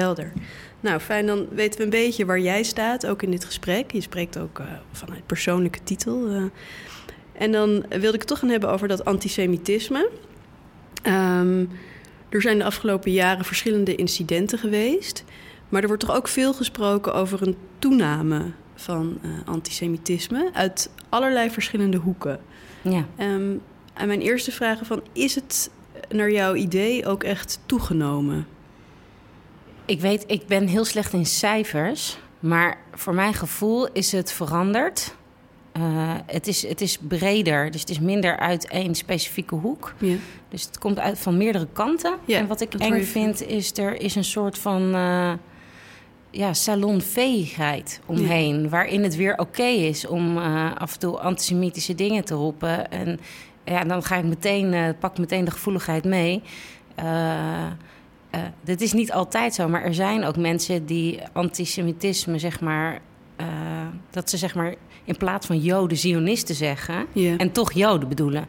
Helder. 0.00 0.32
Nou, 0.80 1.00
fijn, 1.00 1.26
dan 1.26 1.46
weten 1.50 1.78
we 1.78 1.84
een 1.84 1.90
beetje 1.90 2.24
waar 2.26 2.40
jij 2.40 2.62
staat, 2.62 3.06
ook 3.06 3.22
in 3.22 3.30
dit 3.30 3.44
gesprek. 3.44 3.92
Je 3.92 4.00
spreekt 4.00 4.38
ook 4.38 4.58
eh, 4.58 4.66
vanuit 4.92 5.26
persoonlijke 5.26 5.82
titel. 5.84 6.28
eh. 6.28 6.42
En 7.32 7.52
dan 7.52 7.84
wilde 7.88 8.06
ik 8.12 8.18
het 8.18 8.26
toch 8.26 8.38
gaan 8.38 8.48
hebben 8.48 8.70
over 8.70 8.88
dat 8.88 9.04
antisemitisme. 9.04 10.10
Ehm, 11.02 11.64
er 12.28 12.42
zijn 12.42 12.58
de 12.58 12.64
afgelopen 12.64 13.12
jaren 13.12 13.44
verschillende 13.44 13.94
incidenten 13.94 14.58
geweest. 14.58 15.24
Maar 15.68 15.80
er 15.82 15.88
wordt 15.88 16.06
toch 16.06 16.16
ook 16.16 16.28
veel 16.28 16.52
gesproken 16.54 17.14
over 17.14 17.42
een 17.46 17.56
toename 17.78 18.42
van 18.74 19.18
eh, 19.22 19.30
antisemitisme 19.44 20.50
uit 20.52 20.90
allerlei 21.08 21.50
verschillende 21.50 21.96
hoeken. 21.96 22.40
Ja. 22.82 23.06
Ehm, 23.16 23.52
en 23.94 24.06
mijn 24.06 24.20
eerste 24.20 24.52
vraag 24.52 24.78
van, 24.82 25.02
is 25.12 25.34
het 25.34 25.70
naar 26.08 26.30
jouw 26.30 26.54
idee 26.54 27.06
ook 27.06 27.24
echt 27.24 27.60
toegenomen? 27.66 28.46
Ik 29.88 30.00
weet, 30.00 30.24
ik 30.26 30.46
ben 30.46 30.66
heel 30.66 30.84
slecht 30.84 31.12
in 31.12 31.26
cijfers. 31.26 32.18
Maar 32.40 32.78
voor 32.94 33.14
mijn 33.14 33.34
gevoel 33.34 33.92
is 33.92 34.12
het 34.12 34.32
veranderd. 34.32 35.14
Eh, 35.72 35.82
het, 36.26 36.46
is, 36.46 36.66
het 36.66 36.80
is 36.80 36.98
breder, 37.08 37.70
dus 37.70 37.80
het 37.80 37.90
is 37.90 38.00
minder 38.00 38.38
uit 38.38 38.68
één 38.68 38.94
specifieke 38.94 39.54
hoek. 39.54 39.94
Ja. 39.98 40.16
Dus 40.48 40.64
het 40.64 40.78
komt 40.78 40.98
uit 40.98 41.18
van 41.18 41.36
meerdere 41.36 41.66
kanten. 41.72 42.14
Ja, 42.24 42.38
en 42.38 42.46
wat 42.46 42.60
ik 42.60 42.74
eng 42.74 43.02
vind, 43.02 43.42
is 43.42 43.78
er 43.78 44.00
is 44.00 44.14
een 44.14 44.24
soort 44.24 44.58
van 44.58 44.94
eh, 44.94 45.32
ja, 46.30 46.52
salonveegheid 46.52 48.00
omheen. 48.06 48.68
Waarin 48.68 49.02
het 49.02 49.16
weer 49.16 49.38
oké 49.38 49.66
is 49.66 50.06
om 50.06 50.38
eh, 50.38 50.76
af 50.76 50.92
en 50.92 50.98
toe 50.98 51.18
antisemitische 51.18 51.94
dingen 51.94 52.24
te 52.24 52.34
roepen. 52.34 52.90
En 52.90 53.20
ja, 53.64 53.84
dan 53.84 54.02
ga 54.02 54.16
ik 54.16 54.24
meteen, 54.24 54.96
pak 54.98 55.10
ik 55.10 55.18
meteen 55.18 55.44
de 55.44 55.50
gevoeligheid 55.50 56.04
mee. 56.04 56.42
Eh, 58.30 58.40
dit 58.64 58.80
is 58.80 58.92
niet 58.92 59.12
altijd 59.12 59.54
zo, 59.54 59.68
maar 59.68 59.82
er 59.82 59.94
zijn 59.94 60.24
ook 60.24 60.36
mensen 60.36 60.86
die 60.86 61.20
antisemitisme, 61.32 62.38
zeg 62.38 62.60
maar, 62.60 63.00
eh, 63.36 63.46
dat 64.10 64.30
ze 64.30 64.36
zeg 64.36 64.54
maar 64.54 64.74
in 65.04 65.16
plaats 65.16 65.46
van 65.46 65.58
Joden 65.58 65.96
Zionisten 65.98 66.54
zeggen, 66.54 67.06
en 67.38 67.52
toch 67.52 67.72
Joden 67.72 68.08
bedoelen. 68.08 68.46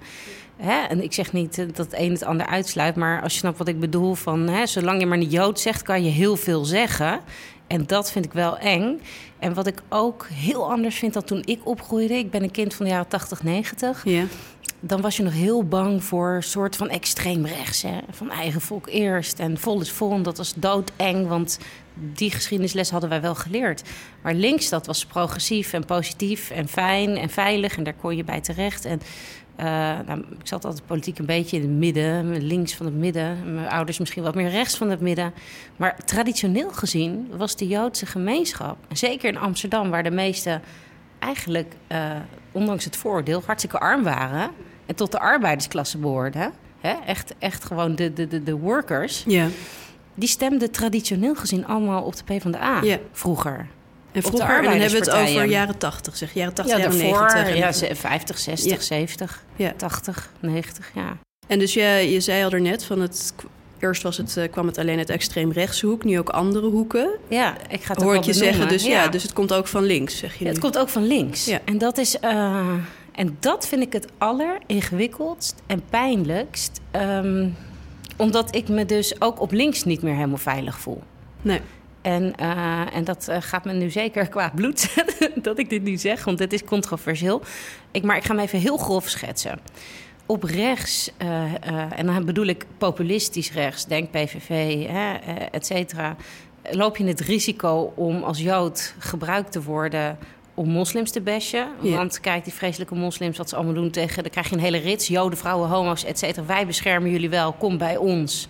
Hè? 0.58 0.80
En 0.88 1.04
ik 1.04 1.14
zeg 1.14 1.34
niet 1.34 1.56
dat 1.56 1.78
het 1.78 1.94
een 1.94 2.12
het 2.12 2.24
ander 2.24 2.46
uitsluit, 2.46 2.96
maar 2.96 3.22
als 3.22 3.34
je 3.34 3.40
snapt 3.40 3.58
wat 3.58 3.68
ik 3.68 3.80
bedoel, 3.80 4.14
van 4.14 4.48
hè, 4.48 4.66
zolang 4.66 5.00
je 5.00 5.06
maar 5.06 5.18
niet 5.18 5.32
Jood 5.32 5.60
zegt, 5.60 5.82
kan 5.82 6.04
je 6.04 6.10
heel 6.10 6.36
veel 6.36 6.66
zeggen. 6.66 7.20
En 7.70 7.86
dat 7.86 8.12
vind 8.12 8.26
ik 8.26 8.34
wel 8.34 8.58
eng. 8.58 9.02
En 9.40 9.54
wat 9.54 9.68
ik 9.68 9.82
ook 9.90 10.28
heel 10.34 10.72
anders 10.72 10.96
vind 10.96 11.14
dan 11.14 11.24
toen 11.24 11.42
ik 11.46 11.60
opgroeide, 11.64 12.14
ik 12.14 12.32
ben 12.32 12.44
een 12.44 12.52
kind 12.52 12.74
van 12.74 12.86
de 12.86 12.92
jaren 12.92 13.08
80, 13.08 13.44
90 13.44 14.02
Ja. 14.06 14.24
dan 14.80 15.02
was 15.02 15.18
je 15.18 15.24
nog 15.24 15.34
heel 15.34 15.64
bang 15.64 16.04
voor 16.04 16.36
een 16.36 16.44
soort 16.44 16.76
van 16.76 16.90
extreem 16.90 17.46
rechts. 17.46 17.82
Hè? 17.82 17.98
Van 18.10 18.32
eigen 18.32 18.62
volk 18.62 18.88
eerst 18.88 19.40
en 19.40 19.58
vol 19.58 19.82
is 19.82 19.92
vol. 19.92 20.12
En 20.12 20.24
dat 20.24 20.38
was 20.38 20.54
doodeng, 20.56 21.28
want 21.28 21.60
die 21.94 22.32
geschiedenisles 22.32 22.90
hadden 22.90 23.10
wij 23.10 23.22
wel 23.22 23.36
geleerd. 23.36 23.82
Maar 24.22 24.34
links, 24.34 24.70
dat 24.70 24.86
was 24.86 25.06
progressief 25.06 25.74
en 25.74 25.86
positief 25.86 26.50
en 26.50 26.68
fijn 26.68 27.18
en 27.18 27.30
veilig. 27.30 27.78
En 27.78 27.84
daar 27.84 27.94
kon 28.02 28.16
je 28.16 28.24
bij 28.24 28.42
terecht. 28.42 28.86
En 28.86 29.02
nou, 30.06 30.20
ik 30.20 30.48
zat 30.48 30.66
altijd 30.66 30.86
politiek 30.86 31.20
een 31.20 31.26
beetje 31.26 31.58
in 31.58 31.62
het 31.64 31.72
midden, 31.72 32.42
links 32.44 32.76
van 32.76 32.86
het 32.86 32.96
midden. 32.96 33.54
Mijn 33.54 33.68
ouders 33.70 33.98
misschien 34.00 34.24
wat 34.24 34.36
meer 34.36 34.50
rechts 34.50 34.78
van 34.78 34.90
het 34.90 35.00
midden. 35.02 35.34
Maar 35.78 35.98
traditioneel 36.06 36.70
gezien 36.72 37.28
was 37.38 37.56
de 37.56 37.68
Joodse 37.68 38.06
gemeenschap, 38.06 38.78
en 38.88 38.98
zeker 38.98 39.30
in 39.30 39.38
Amsterdam, 39.38 39.90
waar 39.90 40.04
de 40.04 40.12
meeste 40.12 40.60
eigenlijk, 41.20 41.74
eh, 41.88 42.12
ondanks 42.52 42.86
het 42.86 42.96
vooroordeel, 42.98 43.42
hartstikke 43.46 43.80
arm 43.80 44.04
waren. 44.04 44.52
En 44.86 44.96
tot 44.96 45.12
de 45.12 45.20
arbeidersklasse 45.20 45.98
behoorden. 45.98 46.52
Hè? 46.80 46.94
Echt, 47.06 47.34
echt 47.40 47.64
gewoon 47.66 47.96
de, 47.96 48.14
de, 48.14 48.28
de, 48.28 48.44
de 48.44 48.56
workers. 48.58 49.24
Ja. 49.28 49.48
die 50.14 50.30
stemden 50.30 50.72
traditioneel 50.72 51.36
gezien 51.36 51.66
allemaal 51.68 52.04
op 52.04 52.16
de 52.16 52.24
PvdA 52.24 52.82
Ja. 52.84 52.98
vroeger. 53.12 53.68
En 54.12 54.22
vroeger, 54.22 54.56
en 54.58 54.64
dan 54.64 54.72
hebben 54.72 54.90
we 54.90 54.98
het 54.98 55.10
over 55.10 55.46
jaren 55.46 55.78
80, 55.78 56.18
zeg 56.18 56.34
jaren 56.34 56.54
80, 56.54 56.76
Ja, 56.78 56.82
jaren 56.84 57.00
daarvoor 57.00 57.20
90. 57.22 57.58
ja, 57.58 57.66
En- 57.68 57.74
ze- 57.74 57.96
50, 57.96 58.38
60, 58.40 58.72
Ja. 58.72 58.80
70, 58.80 59.44
Ja. 59.56 59.74
80, 59.78 60.30
90, 60.40 60.92
ja. 60.96 61.18
En 61.48 61.60
dus 61.60 61.74
je, 61.74 61.82
je 62.12 62.20
zei 62.20 62.44
al 62.44 62.50
daarnet, 62.50 62.84
van 62.84 63.00
het, 63.02 63.34
eerst 63.80 64.02
was 64.04 64.18
het, 64.18 64.38
eh, 64.38 64.52
kwam 64.52 64.68
het 64.68 64.78
alleen 64.78 64.98
uit 64.98 65.10
extreemrechtse 65.10 65.86
hoek, 65.86 66.04
nu 66.04 66.20
ook 66.20 66.30
andere 66.30 66.68
hoeken. 66.68 67.10
Ja, 67.28 67.56
ik 67.70 67.84
ga 67.84 67.94
het 67.94 67.98
ook 68.02 68.04
Hoor 68.04 68.16
ik 68.16 68.24
je 68.24 68.32
benoemen. 68.32 68.54
zeggen, 68.54 68.68
dus 68.78 68.86
ja. 68.86 69.08
dus 69.08 69.24
het 69.24 69.34
komt 69.34 69.54
ook 69.54 69.68
van 69.68 69.84
links, 69.84 70.18
zeg 70.18 70.36
je 70.38 70.44
nu. 70.44 70.50
het 70.50 70.60
komt 70.60 70.78
ook 70.78 70.90
van 70.90 71.08
links. 71.08 71.46
Ja. 71.46 71.60
En 71.66 71.78
dat 71.78 71.98
is. 71.98 72.20
eh, 72.20 72.58
en 73.12 73.38
dat 73.40 73.68
vind 73.68 73.82
ik 73.82 73.94
het 73.94 74.08
alleringewikkeldst 74.18 75.56
en 75.68 75.82
pijnlijkst. 75.90 76.80
ehm, 76.92 77.48
omdat 78.18 78.56
ik 78.56 78.68
me 78.68 78.86
dus 78.86 79.22
ook 79.22 79.42
op 79.42 79.52
links 79.52 79.84
niet 79.84 80.02
meer 80.02 80.16
helemaal 80.16 80.38
veilig 80.38 80.80
voel. 80.80 81.02
Nee. 81.42 81.62
En, 82.02 82.36
eh, 82.36 82.96
en 82.96 83.04
dat 83.04 83.28
eh, 83.28 83.38
gaat 83.40 83.66
me 83.66 83.74
nu 83.74 83.90
zeker 83.90 84.28
kwaad 84.36 84.56
bloed 84.56 84.96
dat 85.48 85.60
ik 85.60 85.70
dit 85.70 85.84
nu 85.84 85.98
zeg, 85.98 86.24
want 86.24 86.38
dit 86.38 86.54
is 86.54 86.64
controversieel. 86.64 87.42
Ik, 87.92 88.04
maar 88.04 88.18
ik 88.18 88.24
ga 88.24 88.36
hem 88.36 88.44
even 88.44 88.60
heel 88.60 88.78
grof 88.78 89.10
schetsen. 89.10 89.60
Op 90.26 90.44
rechts, 90.44 91.12
eh, 91.18 92.00
en 92.00 92.06
dan 92.06 92.26
bedoel 92.26 92.46
ik 92.46 92.66
populistisch 92.78 93.52
rechts, 93.52 93.86
denk 93.86 94.12
PVV, 94.12 94.86
hè, 94.88 95.14
et 95.52 95.66
cetera, 95.66 96.16
loop 96.72 96.98
je 96.98 97.06
het 97.06 97.20
risico 97.20 97.94
om 97.96 98.24
als 98.24 98.40
Jood 98.40 98.96
gebruikt 99.00 99.52
te 99.52 99.64
worden 99.64 100.18
om 100.60 100.70
moslims 100.70 101.12
te 101.12 101.22
bashen. 101.22 101.68
Ja. 101.82 101.96
Want 101.96 102.20
kijk, 102.20 102.44
die 102.44 102.54
vreselijke 102.54 102.96
moslims, 102.96 103.38
wat 103.38 103.50
ze 103.50 103.56
allemaal 103.56 103.74
doen 103.74 103.90
tegen... 103.90 104.24
dan 104.24 104.32
krijg 104.32 104.50
je 104.50 104.56
een 104.56 104.62
hele 104.62 104.78
rits, 104.78 105.08
Joden, 105.08 105.38
vrouwen, 105.38 105.70
homo's, 105.70 106.04
et 106.04 106.20
cetera. 106.20 106.46
Wij 106.46 106.66
beschermen 106.66 107.12
jullie 107.12 107.30
wel, 107.30 107.54
kom 107.54 107.78
bij 107.78 107.98
ons, 107.98 108.48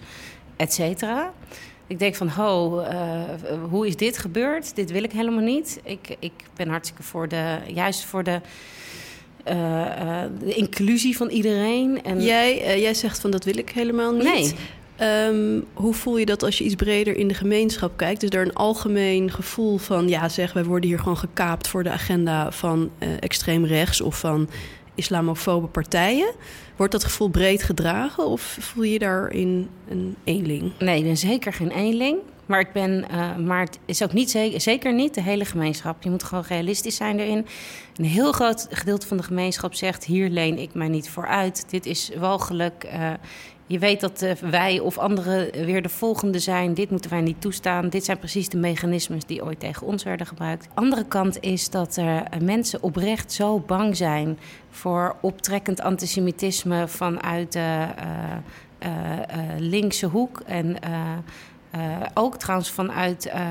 et 0.56 0.74
cetera. 0.74 1.34
Ik 1.89 2.00
denk 2.00 2.15
van, 2.15 2.27
ho, 2.27 2.79
eh, 2.79 3.22
hoe 3.69 3.88
is 3.88 3.96
dit 3.96 4.17
gebeurd? 4.17 4.75
Dit 4.75 4.91
wil 4.91 5.03
ik 5.03 5.12
helemaal 5.12 5.43
niet. 5.43 5.79
Ik, 5.84 6.15
ik 6.19 6.31
ben 6.55 6.67
hartstikke 6.67 7.03
voor 7.03 7.27
de, 7.27 7.58
juist 7.67 8.05
voor 8.05 8.24
de, 8.24 8.41
eh, 9.43 9.86
eh, 9.86 10.29
de 10.39 10.53
inclusie 10.53 11.17
van 11.17 11.29
iedereen. 11.29 12.03
En 12.03 12.22
Jij, 12.22 12.79
jij 12.79 12.93
zegt 12.93 13.19
van 13.19 13.31
dat 13.31 13.43
wil 13.43 13.58
ik 13.58 13.69
helemaal 13.69 14.13
niet. 14.13 14.24
Nee. 14.24 14.53
Ehm, 14.96 15.60
hoe 15.74 15.93
voel 15.93 16.17
je 16.17 16.25
dat 16.25 16.43
als 16.43 16.58
je 16.58 16.63
iets 16.63 16.75
breder 16.75 17.17
in 17.17 17.27
de 17.27 17.34
gemeenschap 17.34 17.98
kijkt? 17.98 18.24
Is 18.24 18.29
er 18.29 18.46
een 18.46 18.53
algemeen 18.53 19.31
gevoel 19.31 19.77
van, 19.77 20.08
ja 20.08 20.29
zeg, 20.29 20.53
wij 20.53 20.63
worden 20.63 20.89
hier 20.89 21.00
gewoon 21.00 21.17
gekaapt 21.17 21.67
voor 21.67 21.84
de 21.84 21.89
agenda 21.89 22.51
van 22.51 22.91
extreem 23.19 23.65
rechts 23.65 24.01
of 24.01 24.19
van 24.19 24.50
islamofobe 25.00 25.68
partijen? 25.68 26.32
Wordt 26.75 26.91
dat 26.91 27.03
gevoel 27.03 27.29
breed 27.29 27.63
gedragen 27.63 28.25
of 28.25 28.58
voel 28.60 28.84
je 28.84 29.00
daarin 29.00 29.70
een 29.89 30.15
eenling? 30.24 30.72
Nee, 30.79 30.98
ik 30.98 31.03
ben 31.03 31.18
zeker 31.18 31.53
geen 31.53 31.72
eenling. 31.72 32.18
Maar, 32.46 32.60
ik 32.60 32.72
ben, 32.72 33.10
eh, 33.10 33.36
maar 33.36 33.60
het 33.60 33.79
is 33.86 34.03
ook 34.03 34.13
niet 34.13 34.29
zeker, 34.29 34.62
zeker 34.62 34.94
niet 34.94 35.13
de 35.13 35.22
hele 35.22 35.46
gemeenschap. 35.46 36.03
Je 36.03 36.10
moet 36.10 36.24
gewoon 36.24 36.44
realistisch 36.48 36.96
zijn 36.96 37.20
erin. 37.20 37.46
Een 37.96 38.06
heel 38.06 38.32
groot 38.32 38.68
gedeelte 38.70 39.08
van 39.08 39.18
de 39.18 39.24
gemeenschap 39.24 39.74
zegt: 39.74 40.06
hier 40.06 40.29
leen 40.29 40.58
ik 40.58 40.74
mij 40.74 40.88
niet 40.88 41.10
voor 41.10 41.27
uit. 41.27 41.65
Dit 41.70 41.86
is 41.86 42.12
walgelijk. 42.18 42.84
Eh, 42.84 43.12
je 43.70 43.80
weet 43.80 44.02
dat 44.02 44.22
eh, 44.22 44.32
wij 44.36 44.80
of 44.80 44.98
anderen 44.98 45.66
weer 45.66 45.82
de 45.82 45.90
volgende 45.90 46.40
zijn. 46.40 46.74
Dit 46.74 46.90
moeten 46.90 47.10
wij 47.10 47.22
niet 47.22 47.42
toestaan. 47.42 47.90
Dit 47.90 48.06
zijn 48.06 48.18
precies 48.18 48.50
de 48.50 48.58
mechanismes 48.58 49.26
die 49.26 49.44
ooit 49.44 49.60
tegen 49.60 49.88
ons 49.88 50.04
werden 50.04 50.28
gebruikt. 50.28 50.68
Andere 50.74 51.06
kant 51.06 51.40
is 51.40 51.70
dat 51.70 51.96
er 51.96 52.24
eh, 52.24 52.40
mensen 52.40 52.84
oprecht 52.84 53.32
zo 53.32 53.60
bang 53.60 53.98
zijn 53.98 54.40
voor 54.70 55.16
optrekkend 55.22 55.82
antisemitisme 55.82 56.88
vanuit 56.88 57.52
de 57.52 57.86
eh, 58.80 58.90
linkse 59.58 60.06
hoek. 60.06 60.42
En 60.46 60.76
eh, 61.72 61.80
ook 62.14 62.38
trouwens 62.38 62.72
vanuit 62.72 63.26
eh, 63.26 63.42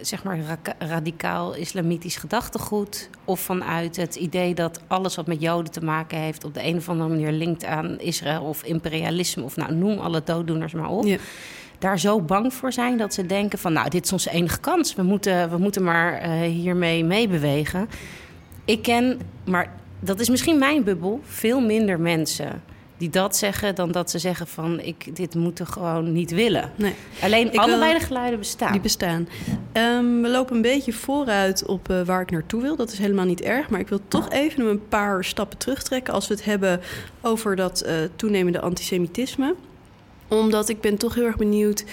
zeg 0.00 0.22
maar 0.24 0.38
ra- 0.38 0.86
radicaal 0.88 1.54
islamitisch 1.54 2.16
gedachtegoed. 2.16 3.10
Of 3.24 3.40
vanuit 3.40 3.96
het 3.96 4.14
idee 4.14 4.54
dat 4.54 4.80
alles 4.86 5.16
wat 5.16 5.26
met 5.26 5.40
Joden 5.40 5.72
te 5.72 5.84
maken 5.84 6.18
heeft 6.18 6.44
op 6.44 6.54
de 6.54 6.64
een 6.66 6.76
of 6.76 6.88
andere 6.88 7.08
manier 7.08 7.32
linkt 7.32 7.64
aan 7.64 7.98
Israël 8.00 8.42
of 8.42 8.62
imperialisme. 8.62 9.42
Of 9.42 9.56
nou, 9.56 9.74
noem 9.74 9.98
alle 9.98 10.22
dooddoeners 10.24 10.72
maar 10.72 10.88
op 10.88 11.04
Ja. 11.04 11.16
daar 11.78 11.98
zo 11.98 12.20
bang 12.20 12.54
voor 12.54 12.72
zijn 12.72 12.96
dat 12.98 13.14
ze 13.14 13.26
denken 13.26 13.58
van... 13.58 13.72
nou, 13.72 13.88
dit 13.88 14.04
is 14.04 14.12
onze 14.12 14.30
enige 14.30 14.60
kans. 14.60 14.94
We 14.94 15.02
moeten, 15.02 15.50
we 15.50 15.58
moeten 15.58 15.82
maar 15.84 16.12
eh, 16.14 16.30
hiermee 16.40 17.04
meebewegen. 17.04 17.88
Ik 18.64 18.82
ken, 18.82 19.20
maar 19.44 19.72
dat 20.00 20.20
is 20.20 20.28
misschien 20.28 20.58
mijn 20.58 20.84
bubbel... 20.84 21.20
veel 21.24 21.60
minder 21.60 22.00
mensen 22.00 22.62
die 22.98 23.10
dat 23.10 23.36
zeggen... 23.36 23.74
dan 23.74 23.92
dat 23.92 24.10
ze 24.10 24.18
zeggen 24.18 24.46
van, 24.46 24.80
ik, 24.80 25.16
dit 25.16 25.34
moeten 25.34 25.66
gewoon 25.66 26.12
niet 26.12 26.30
willen. 26.30 26.70
Nee. 26.76 26.94
Alleen 27.22 27.52
Ik 27.52 27.58
allebei 27.60 27.90
wil- 27.90 27.98
de 28.00 28.06
geluiden 28.06 28.38
bestaan. 28.38 28.72
Die 28.72 28.80
bestaan. 28.80 29.28
Ehm, 29.72 30.20
we 30.20 30.28
lopen 30.28 30.56
een 30.56 30.62
beetje 30.62 30.92
vooruit 30.92 31.66
op 31.66 31.90
eh, 31.90 32.02
waar 32.02 32.20
ik 32.20 32.30
naartoe 32.30 32.62
wil. 32.62 32.76
Dat 32.76 32.92
is 32.92 32.98
helemaal 32.98 33.24
niet 33.24 33.40
erg. 33.40 33.68
Maar 33.68 33.80
ik 33.80 33.88
wil 33.88 34.00
toch 34.08 34.30
even 34.30 34.66
een 34.66 34.88
paar 34.88 35.24
stappen 35.24 35.58
terugtrekken 35.58 36.14
als 36.14 36.28
we 36.28 36.34
het 36.34 36.44
hebben 36.44 36.80
over 37.20 37.56
dat 37.56 37.80
eh, 37.80 37.94
toenemende 38.16 38.60
antisemitisme. 38.60 39.54
Omdat 40.28 40.68
ik 40.68 40.80
ben 40.80 40.96
toch 40.96 41.14
heel 41.14 41.24
erg 41.26 41.36
benieuwd. 41.36 41.84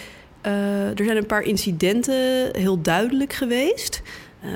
eh, 0.41 0.99
er 0.99 1.05
zijn 1.05 1.17
een 1.17 1.25
paar 1.25 1.41
incidenten 1.43 2.49
heel 2.51 2.81
duidelijk 2.81 3.33
geweest. 3.33 4.01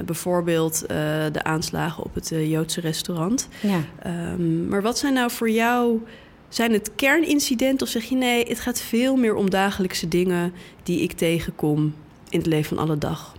Bijvoorbeeld 0.05 0.83
de 1.31 1.43
aanslagen 1.43 2.03
op 2.03 2.13
het 2.15 2.29
Joodse 2.29 2.81
restaurant. 2.81 3.47
ja. 3.61 3.79
Ehm, 4.03 4.67
maar 4.67 4.81
wat 4.81 4.97
zijn 4.97 5.13
nou 5.13 5.31
voor 5.31 5.49
jou... 5.49 6.01
Zijn 6.55 6.71
het 6.71 6.91
kernincidenten 6.95 7.85
of 7.85 7.91
zeg 7.91 8.03
je 8.03 8.15
nee, 8.15 8.45
het 8.47 8.59
gaat 8.59 8.81
veel 8.81 9.15
meer 9.15 9.35
om 9.35 9.49
dagelijkse 9.49 10.07
dingen 10.07 10.53
die 10.83 11.01
ik 11.01 11.11
tegenkom 11.11 11.93
in 12.29 12.37
het 12.37 12.47
leven 12.47 12.75
van 12.75 12.85
alle 12.85 12.97
dag? 12.97 13.35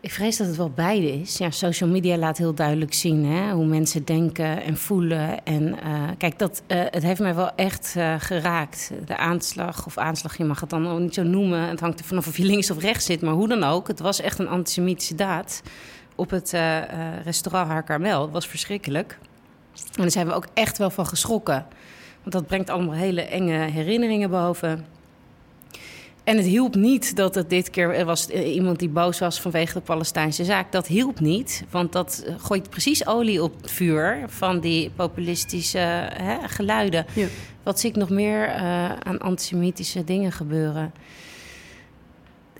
Ik 0.00 0.10
vrees 0.10 0.36
dat 0.36 0.46
het 0.46 0.56
wel 0.56 0.70
beide 0.70 1.20
is. 1.20 1.38
Ja, 1.38 1.50
social 1.50 1.90
media 1.90 2.16
laat 2.16 2.38
heel 2.38 2.54
duidelijk 2.54 2.94
zien 2.94 3.24
hè, 3.24 3.52
hoe 3.52 3.66
mensen 3.66 4.04
denken 4.04 4.62
en 4.62 4.76
voelen. 4.76 5.44
En 5.44 5.80
eh, 5.80 6.02
kijk, 6.18 6.38
dat, 6.38 6.62
eh, 6.66 6.80
het 6.84 7.02
heeft 7.02 7.20
mij 7.20 7.34
wel 7.34 7.54
echt 7.54 7.94
eh, 7.96 8.14
geraakt. 8.18 8.90
De 9.04 9.16
aanslag, 9.16 9.86
of 9.86 9.98
aanslag, 9.98 10.36
je 10.36 10.44
mag 10.44 10.60
het 10.60 10.70
dan 10.70 10.88
ook 10.88 10.98
niet 10.98 11.14
zo 11.14 11.22
noemen. 11.22 11.60
Het 11.60 11.80
hangt 11.80 11.98
er 11.98 12.04
vanaf 12.04 12.26
of 12.26 12.36
je 12.36 12.44
links 12.44 12.70
of 12.70 12.80
rechts 12.80 13.04
zit, 13.04 13.20
maar 13.20 13.34
hoe 13.34 13.48
dan 13.48 13.64
ook. 13.64 13.88
Het 13.88 14.00
was 14.00 14.20
echt 14.20 14.38
een 14.38 14.48
antisemitische 14.48 15.14
daad 15.14 15.62
op 16.14 16.30
het 16.30 16.50
restaurant 17.24 17.68
Haar 17.68 17.84
Carmel. 17.84 18.22
Het 18.22 18.32
was 18.32 18.46
verschrikkelijk. 18.46 19.18
En 19.84 20.02
daar 20.02 20.10
zijn 20.10 20.26
we 20.26 20.32
ook 20.32 20.46
echt 20.54 20.78
wel 20.78 20.90
van 20.90 21.06
geschrokken. 21.06 21.66
Want 22.22 22.32
dat 22.32 22.46
brengt 22.46 22.70
allemaal 22.70 22.94
hele 22.94 23.22
enge 23.22 23.58
herinneringen 23.58 24.30
boven. 24.30 24.86
En 26.28 26.36
het 26.36 26.46
hielp 26.46 26.74
niet 26.74 27.16
dat 27.16 27.34
het 27.34 27.50
dit 27.50 27.70
keer 27.70 27.94
er 27.94 28.04
was 28.04 28.28
iemand 28.28 28.78
die 28.78 28.88
boos 28.88 29.18
was 29.18 29.40
vanwege 29.40 29.72
de 29.72 29.80
Palestijnse 29.80 30.44
zaak. 30.44 30.72
Dat 30.72 30.86
hielp 30.86 31.20
niet, 31.20 31.64
want 31.70 31.92
dat 31.92 32.24
gooit 32.38 32.70
precies 32.70 33.06
olie 33.06 33.42
op 33.42 33.56
het 33.60 33.70
vuur 33.70 34.24
van 34.26 34.60
die 34.60 34.90
populistische 34.90 35.78
hè, 36.12 36.48
geluiden. 36.48 37.06
Ja. 37.14 37.26
Wat 37.62 37.80
zie 37.80 37.90
ik 37.90 37.96
nog 37.96 38.10
meer 38.10 38.46
eh, 38.46 38.92
aan 38.92 39.18
antisemitische 39.18 40.04
dingen 40.04 40.32
gebeuren? 40.32 40.92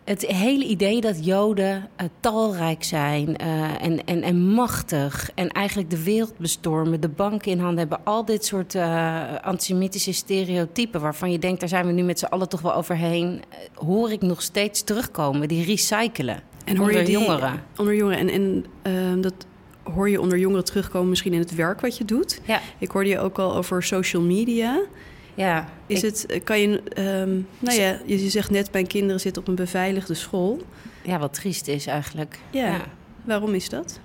Het 0.09 0.27
hele 0.27 0.65
idee 0.65 1.01
dat 1.01 1.25
Joden 1.25 1.89
eh, 1.97 2.07
talrijk 2.21 2.85
zijn 2.85 3.37
eh, 3.37 3.85
en, 3.85 4.05
en, 4.05 4.23
en 4.23 4.49
machtig 4.49 5.31
en 5.35 5.49
eigenlijk 5.49 5.91
de 5.91 6.03
wereld 6.03 6.39
bestormen, 6.39 7.01
de 7.01 7.09
banken 7.09 7.51
in 7.51 7.59
handen 7.59 7.79
hebben, 7.79 8.01
al 8.05 8.25
dit 8.25 8.45
soort 8.45 8.75
eh, 8.75 9.35
antisemitische 9.41 10.13
stereotypen 10.13 11.01
waarvan 11.01 11.31
je 11.31 11.39
denkt, 11.39 11.61
daar 11.61 11.69
zijn 11.69 11.87
we 11.87 11.93
nu 11.93 12.03
met 12.03 12.19
z'n 12.19 12.25
allen 12.25 12.49
toch 12.49 12.61
wel 12.61 12.75
overheen, 12.75 13.43
hoor 13.75 14.13
ik 14.13 14.21
nog 14.21 14.43
steeds 14.43 14.83
terugkomen, 14.83 15.49
die 15.49 15.65
recyclen 15.65 16.43
En 16.65 16.77
hoor 16.77 16.87
onder 16.87 17.01
je 17.01 17.07
die, 17.07 17.19
jongeren. 17.19 17.63
Onder 17.77 17.95
jongeren. 17.95 18.19
En, 18.19 18.31
en 18.31 18.65
ehm, 18.83 19.21
dat 19.21 19.35
hoor 19.83 20.11
je 20.11 20.21
onder 20.21 20.39
jongeren 20.39 20.65
terugkomen 20.65 21.09
misschien 21.09 21.33
in 21.33 21.39
het 21.41 21.55
werk 21.55 21.81
wat 21.81 21.97
je 21.97 22.05
doet. 22.05 22.41
Ja, 22.45 22.61
Ik 22.79 22.91
hoorde 22.91 23.09
je 23.09 23.19
ook 23.19 23.39
al 23.39 23.55
over 23.55 23.83
social 23.83 24.23
media. 24.23 24.81
Ja. 25.39 25.69
Is 25.87 26.03
ik- 26.03 26.11
het, 26.11 26.27
eh, 26.27 26.45
kan 26.45 26.61
je, 26.61 26.83
ehm, 26.83 27.35
nou 27.59 27.81
ja, 27.81 27.99
je 28.05 28.23
je 28.25 28.31
zegt 28.31 28.51
net, 28.51 28.73
mijn 28.73 28.87
kinderen 28.87 29.21
zitten 29.21 29.43
op 29.43 29.49
een 29.49 29.55
beveiligde 29.55 30.15
school. 30.15 30.61
ja, 31.03 31.19
wat 31.19 31.35
triest 31.35 31.69
is 31.69 31.87
eigenlijk. 31.87 32.39
Ja. 32.51 32.81
Waarom 33.25 33.55
is 33.55 33.69
dat? 33.69 34.01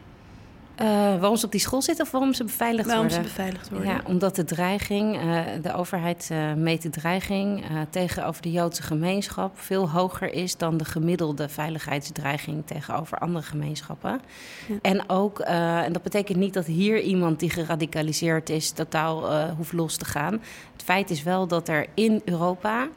Eh, 0.76 0.88
waarom 1.20 1.36
ze 1.36 1.46
op 1.46 1.52
die 1.52 1.62
school 1.62 1.82
zitten 1.82 2.06
of 2.06 2.12
waarom 2.12 2.34
ze 2.34 2.44
beveiligd 2.44 2.88
Waarom 2.88 3.10
ze 3.10 3.16
worden? 3.16 3.34
beveiligd 3.36 3.70
worden? 3.70 3.88
Ja, 3.88 4.02
omdat 4.06 4.36
de 4.36 4.44
dreiging, 4.44 5.16
eh, 5.18 5.42
de 5.62 5.74
overheid 5.74 6.28
eh, 6.32 6.54
meet 6.54 6.82
de 6.82 6.90
dreiging 6.90 7.64
tegenover 7.90 8.42
de 8.42 8.52
Joodse 8.52 8.82
gemeenschap 8.84 9.60
veel 9.60 9.90
hoger 9.90 10.34
is 10.34 10.58
dan 10.58 10.78
de 10.78 10.86
gemiddelde 10.86 11.50
veiligheidsdreiging 11.50 12.66
tegenover 12.66 13.18
andere 13.18 13.46
gemeenschappen. 13.46 14.22
Ja. 14.68 14.76
En 14.82 15.10
ook, 15.10 15.40
en 15.40 15.94
dat 15.94 16.04
betekent 16.04 16.38
niet 16.38 16.54
dat 16.54 16.66
hier 16.66 17.02
iemand 17.02 17.40
die 17.40 17.50
geradicaliseerd 17.50 18.50
is 18.50 18.72
totaal 18.72 19.48
hoeft 19.56 19.74
los 19.74 19.98
te 19.98 20.06
gaan. 20.06 20.34
Het 20.74 20.84
feit 20.84 21.10
is 21.10 21.24
wel 21.24 21.48
dat 21.48 21.68
er 21.68 21.88
in 21.94 22.22
Europa 22.26 22.88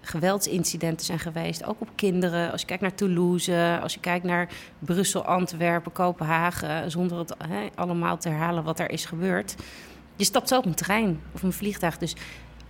geweldsincidenten 0.00 1.06
zijn 1.06 1.18
geweest, 1.18 1.64
ook 1.64 1.80
op 1.80 1.88
kinderen. 1.94 2.52
Als 2.52 2.60
je 2.60 2.66
kijkt 2.66 2.82
naar 2.82 2.94
Toulouse, 2.94 3.78
als 3.82 3.94
je 3.94 4.00
kijkt 4.00 4.24
naar 4.24 4.48
Brussel, 4.78 5.24
Antwerpen, 5.24 5.92
Kopenhagen, 5.92 6.90
zonder 6.90 7.18
het 7.18 7.34
allemaal 7.74 8.18
te 8.18 8.28
herhalen 8.28 8.64
wat 8.64 8.80
er 8.80 8.90
is 8.90 9.04
gebeurd. 9.04 9.54
Je 10.16 10.24
stapt 10.24 10.48
zo 10.48 10.58
op 10.58 10.64
een 10.64 10.74
trein 10.74 11.20
of 11.32 11.42
een 11.42 11.52
vliegtuig. 11.52 11.98
Dus 11.98 12.14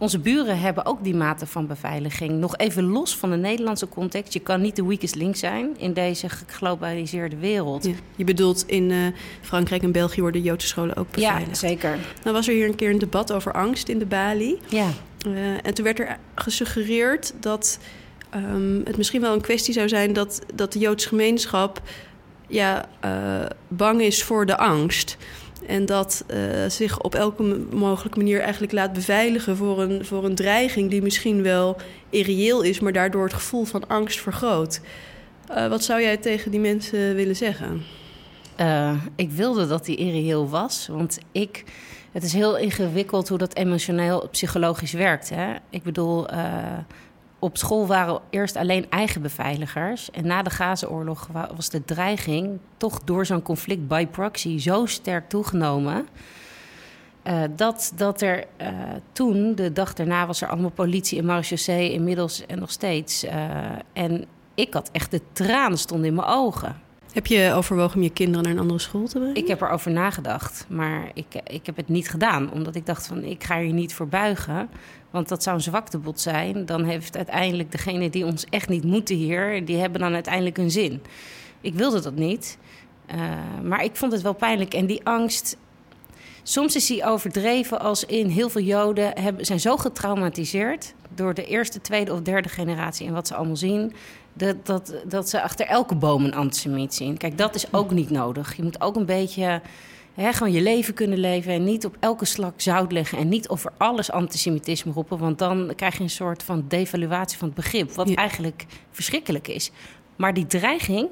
Onze 0.01 0.19
buren 0.19 0.59
hebben 0.61 0.87
ook 0.87 1.05
die 1.05 1.15
mate 1.15 1.47
van 1.47 1.67
beveiliging. 1.67 2.31
Nog 2.39 2.57
even 2.57 2.85
los 2.85 3.17
van 3.17 3.31
de 3.31 3.37
Nederlandse 3.37 3.89
context. 3.89 4.33
Je 4.33 4.41
kan 4.41 4.61
niet 4.61 4.77
de 4.77 4.85
weakest 4.85 5.15
link 5.15 5.37
zijn 5.37 5.79
in 5.79 5.93
deze 5.93 6.29
geglobaliseerde 6.29 7.37
wereld. 7.37 7.89
je 8.17 8.25
bedoelt 8.25 8.65
in 8.67 8.91
uh, 8.91 9.07
Frankrijk 9.41 9.83
en 9.83 9.93
België 9.93 10.21
worden 10.21 10.43
Joodse 10.43 10.69
scholen 10.69 10.97
ook 10.97 11.11
beveiligd? 11.11 11.61
Ja, 11.61 11.69
zeker. 11.69 11.99
Nou 12.23 12.37
was 12.37 12.49
er 12.49 12.55
hier 12.55 12.69
een 12.69 12.75
keer 12.75 12.91
een 12.91 12.99
debat 12.99 13.33
over 13.33 13.53
angst 13.53 13.89
in 13.89 13.99
de 13.99 14.07
Bali. 14.07 14.59
Ja. 14.69 14.89
Uh, 15.27 15.67
en 15.67 15.75
toen 15.75 15.85
werd 15.85 15.99
er 15.99 16.19
gesuggereerd 16.35 17.33
dat 17.41 17.79
um, 18.35 18.81
het 18.85 18.97
misschien 18.97 19.21
wel 19.21 19.35
een 19.35 19.41
kwestie 19.41 19.75
zou 19.75 19.89
zijn... 19.89 20.13
dat, 20.13 20.41
dat 20.55 20.73
de 20.73 20.79
Joodse 20.79 21.09
gemeenschap 21.09 21.83
ja, 22.47 22.89
uh, 23.05 23.47
bang 23.69 24.01
is 24.01 24.23
voor 24.23 24.47
de 24.47 24.59
angst... 24.59 25.17
En 25.67 25.87
dat 25.87 26.25
uh, 26.31 26.39
zich 26.69 27.01
op 27.01 27.15
elke 27.15 27.43
mogelijke 27.73 28.19
manier 28.19 28.41
eigenlijk 28.41 28.73
laat 28.73 28.93
beveiligen 28.93 29.57
voor 29.57 29.83
een, 29.83 30.05
voor 30.05 30.25
een 30.25 30.35
dreiging 30.35 30.91
die 30.91 31.03
misschien 31.03 31.43
wel 31.43 31.77
irreëel 32.11 32.63
is, 32.63 32.81
maar 32.81 32.93
daardoor 32.93 33.25
het 33.25 33.35
gevoel 33.35 33.65
van 33.65 33.89
angst 33.89 34.21
vergroot. 34.21 34.81
Uh, 35.51 35.69
wat 35.69 35.85
zou 35.85 36.03
jij 36.03 36.17
tegen 36.17 36.51
die 36.51 36.61
mensen 36.61 37.15
willen 37.15 37.37
zeggen? 37.37 37.83
Uh, 38.61 38.93
ik 39.17 39.31
wilde 39.31 39.67
dat 39.67 39.85
die 39.85 39.97
irreëel 39.97 40.49
was, 40.49 40.87
want 40.91 41.19
ik. 41.33 41.65
Het 42.13 42.23
is 42.23 42.33
heel 42.33 42.59
ingewikkeld 42.59 43.29
hoe 43.29 43.39
dat 43.39 43.55
emotioneel 43.55 44.29
psychologisch 44.31 44.93
werkt. 44.93 45.29
Hè? 45.29 45.55
Ik 45.71 45.83
bedoel, 45.83 46.27
op 47.41 47.57
school 47.57 47.87
waren 47.87 48.21
eerst 48.31 48.57
alleen 48.57 48.87
eigen 48.91 49.23
beveiligers. 49.23 50.11
En 50.11 50.27
na 50.27 50.43
de 50.43 50.51
Gazaoorlog 50.51 51.29
was 51.57 51.69
de 51.69 51.85
dreiging 51.85 52.59
toch 52.77 53.01
door 53.05 53.27
zo'n 53.27 53.43
conflict 53.43 53.89
by 53.89 54.07
proxy 54.07 54.59
zo 54.59 54.87
sterk 54.87 55.29
toegenomen. 55.29 56.09
Uh, 57.25 57.43
dat, 57.57 57.93
dat 57.97 58.21
er 58.21 58.45
uh, 58.61 58.69
toen, 59.13 59.55
de 59.55 59.73
dag 59.73 59.95
daarna, 59.95 60.27
was 60.27 60.41
er 60.41 60.49
allemaal 60.49 60.71
politie 60.71 61.19
in 61.19 61.25
marechaussee, 61.25 61.93
inmiddels 61.93 62.47
en 62.47 62.59
nog 62.59 62.71
steeds. 62.71 63.25
Uh, 63.25 63.31
en 63.93 64.25
ik 64.55 64.75
had 64.75 64.89
echt 64.93 65.11
de 65.11 65.21
tranen 65.33 65.79
stonden 65.79 66.09
in 66.09 66.15
mijn 66.15 66.29
ogen. 66.29 66.77
Heb 67.13 67.27
je 67.27 67.53
overwogen 67.55 67.97
om 67.97 68.03
je 68.03 68.11
kinderen 68.11 68.43
naar 68.43 68.53
een 68.53 68.59
andere 68.59 68.79
school 68.79 69.07
te 69.07 69.19
brengen? 69.19 69.35
Ik 69.35 69.49
heb 69.49 69.61
erover 69.61 69.91
nagedacht, 69.91 70.67
maar 70.69 71.11
ik, 71.15 71.27
ik 71.45 71.67
heb 71.67 71.77
het 71.77 71.89
niet 71.89 72.09
gedaan. 72.09 72.53
Omdat 72.53 72.75
ik 72.75 72.87
dacht 72.87 73.07
van, 73.07 73.25
ik 73.25 73.45
ga 73.45 73.61
hier 73.61 73.73
niet 73.73 73.95
voor 73.95 74.09
buigen. 74.09 74.69
Want 75.11 75.29
dat 75.29 75.43
zou 75.43 75.57
een 75.57 75.63
zwaktebod 75.63 76.21
zijn. 76.21 76.67
Dan 76.67 76.85
heeft 76.85 77.17
uiteindelijk 77.17 77.73
degene 77.73 78.11
die 78.11 78.25
ons 78.25 78.47
echt 78.51 78.69
niet 78.69 78.85
moeten 78.85 79.17
hier... 79.17 79.65
die 79.65 79.77
hebben 79.77 80.01
dan 80.01 80.15
uiteindelijk 80.15 80.59
een 80.59 80.71
zin. 80.71 81.03
Ik 81.61 81.75
wilde 81.75 82.01
dat 82.01 82.15
niet. 82.15 82.59
Uh, 83.15 83.21
maar 83.63 83.85
ik 83.85 83.97
vond 83.97 84.13
het 84.13 84.23
wel 84.23 84.35
pijnlijk. 84.35 84.75
En 84.75 84.87
die 84.87 85.05
angst... 85.05 85.57
Soms 86.43 86.77
is 86.77 86.87
die 86.87 87.05
overdreven 87.05 87.81
als 87.81 88.05
in 88.05 88.29
heel 88.29 88.51
veel 88.51 88.63
Joden 88.63 89.13
zijn 89.39 89.61
zo 89.61 89.77
getraumatiseerd... 89.77 90.95
door 91.15 91.35
de 91.35 91.47
eerste, 91.47 91.81
tweede 91.81 92.13
of 92.13 92.21
derde 92.21 92.49
generatie 92.49 93.07
en 93.07 93.13
wat 93.13 93.27
ze 93.27 93.35
allemaal 93.35 93.57
zien... 93.57 93.93
Dat, 94.33 94.67
dat, 94.67 94.95
dat 95.07 95.29
ze 95.29 95.43
achter 95.43 95.67
elke 95.67 95.95
boom 95.95 96.25
een 96.25 96.35
antisemiet 96.35 96.95
zien. 96.95 97.17
Kijk, 97.17 97.39
dat 97.39 97.55
is 97.55 97.73
ook 97.73 97.91
niet 97.91 98.11
nodig. 98.11 98.57
Je 98.57 98.63
moet 98.63 98.81
ook 98.81 98.97
een 98.97 99.07
beetje 99.07 99.61
hè, 100.15 100.33
gewoon 100.33 100.53
je 100.53 100.61
leven 100.61 100.95
kunnen 100.95 101.19
leven 101.19 101.53
en 101.53 101.65
niet 101.65 101.87
op 101.87 101.97
elke 102.01 102.25
slak 102.25 102.61
zout 102.61 102.93
leggen 102.93 103.19
en 103.19 103.29
niet 103.29 103.49
over 103.49 103.73
alles 103.77 104.11
antisemitisme 104.11 104.93
roepen, 104.93 105.19
want 105.19 105.39
dan 105.39 105.73
krijg 105.77 105.97
je 105.97 106.03
een 106.03 106.11
soort 106.11 106.43
van 106.43 106.65
devaluatie 106.69 107.39
van 107.39 107.47
het 107.47 107.57
begrip, 107.57 107.93
wat 107.93 108.15
eigenlijk 108.15 108.67
verschrikkelijk 108.91 109.49
is. 109.49 109.71
Maar 110.17 110.35
die 110.35 110.47
dreiging, 110.47 111.09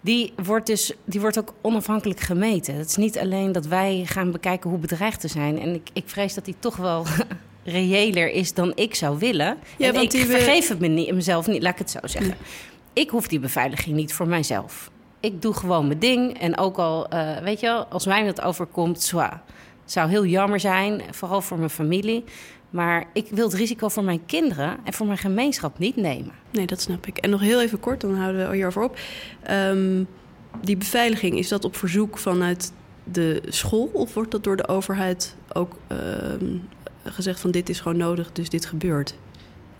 die 0.00 0.32
wordt, 0.44 0.66
dus, 0.66 0.92
die 1.04 1.20
wordt 1.20 1.38
ook 1.38 1.54
onafhankelijk 1.60 2.20
gemeten. 2.20 2.74
Het 2.74 2.88
is 2.88 2.96
niet 2.96 3.18
alleen 3.18 3.52
dat 3.52 3.66
wij 3.66 4.02
gaan 4.04 4.30
bekijken 4.30 4.70
hoe 4.70 4.78
bedreigd 4.78 5.22
we 5.22 5.28
zijn. 5.28 5.58
En 5.58 5.74
ik, 5.74 5.90
ik 5.92 6.08
vrees 6.08 6.34
dat 6.34 6.44
die 6.44 6.56
toch 6.58 6.76
wel 6.76 7.04
reëler 7.64 8.30
is 8.30 8.54
dan 8.54 8.72
ik 8.74 8.94
zou 8.94 9.18
willen. 9.18 9.56
Ja, 9.76 9.86
en 9.86 9.94
want 9.94 10.14
ik 10.14 10.24
vergeef 10.24 10.68
het 10.68 10.78
me 10.78 10.86
niet, 10.86 11.14
mezelf 11.14 11.46
niet, 11.46 11.62
laat 11.62 11.72
ik 11.72 11.78
het 11.78 11.90
zo 11.90 11.98
zeggen. 12.02 12.34
Ik 12.92 13.10
hoef 13.10 13.28
die 13.28 13.40
beveiliging 13.40 13.96
niet 13.96 14.12
voor 14.12 14.26
mijzelf. 14.26 14.90
Ik 15.20 15.42
doe 15.42 15.54
gewoon 15.54 15.86
mijn 15.86 15.98
ding. 15.98 16.40
En 16.40 16.58
ook 16.58 16.78
al, 16.78 17.14
uh, 17.14 17.38
weet 17.38 17.60
je 17.60 17.66
wel, 17.66 17.84
als 17.84 18.06
mij 18.06 18.24
dat 18.24 18.40
overkomt, 18.40 19.02
zwa. 19.02 19.42
Het 19.82 19.92
zou 19.92 20.10
heel 20.10 20.24
jammer 20.26 20.60
zijn, 20.60 21.02
vooral 21.10 21.40
voor 21.40 21.58
mijn 21.58 21.70
familie. 21.70 22.24
Maar 22.70 23.04
ik 23.12 23.26
wil 23.30 23.44
het 23.44 23.54
risico 23.54 23.88
voor 23.88 24.04
mijn 24.04 24.26
kinderen 24.26 24.78
en 24.84 24.92
voor 24.92 25.06
mijn 25.06 25.18
gemeenschap 25.18 25.78
niet 25.78 25.96
nemen. 25.96 26.32
Nee, 26.50 26.66
dat 26.66 26.80
snap 26.80 27.06
ik. 27.06 27.18
En 27.18 27.30
nog 27.30 27.40
heel 27.40 27.60
even 27.60 27.80
kort, 27.80 28.00
dan 28.00 28.14
houden 28.14 28.48
we 28.48 28.54
hierover 28.54 28.82
op. 28.82 28.98
Um, 29.50 30.08
die 30.60 30.76
beveiliging, 30.76 31.38
is 31.38 31.48
dat 31.48 31.64
op 31.64 31.76
verzoek 31.76 32.18
vanuit 32.18 32.72
de 33.04 33.42
school 33.48 33.90
of 33.92 34.14
wordt 34.14 34.30
dat 34.30 34.44
door 34.44 34.56
de 34.56 34.68
overheid 34.68 35.36
ook 35.52 35.72
um, 35.88 36.68
gezegd 37.04 37.40
van 37.40 37.50
dit 37.50 37.68
is 37.68 37.80
gewoon 37.80 37.98
nodig, 37.98 38.32
dus 38.32 38.48
dit 38.48 38.66
gebeurt? 38.66 39.14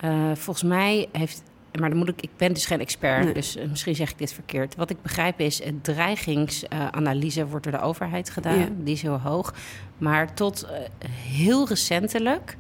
Uh, 0.04 0.30
volgens 0.34 0.62
mij 0.62 1.08
heeft 1.12 1.42
maar 1.80 1.88
dan 1.88 1.98
moet 1.98 2.08
ik, 2.08 2.22
ik 2.22 2.30
ben 2.36 2.52
dus 2.52 2.66
geen 2.66 2.80
expert, 2.80 3.34
dus 3.34 3.56
uh, 3.56 3.68
misschien 3.68 3.94
zeg 3.94 4.10
ik 4.10 4.18
dit 4.18 4.32
verkeerd. 4.32 4.74
Wat 4.76 4.90
ik 4.90 5.02
begrijp 5.02 5.40
is, 5.40 5.64
een 5.64 5.80
dreigingsanalyse 5.80 7.40
uh, 7.40 7.50
wordt 7.50 7.64
door 7.64 7.78
de 7.78 7.80
overheid 7.80 8.30
gedaan. 8.30 8.58
Ja. 8.58 8.68
Die 8.78 8.94
is 8.94 9.02
heel 9.02 9.18
hoog. 9.18 9.54
Maar 9.98 10.34
tot 10.34 10.64
uh, 10.64 10.70
heel 11.14 11.68
recentelijk 11.68 12.56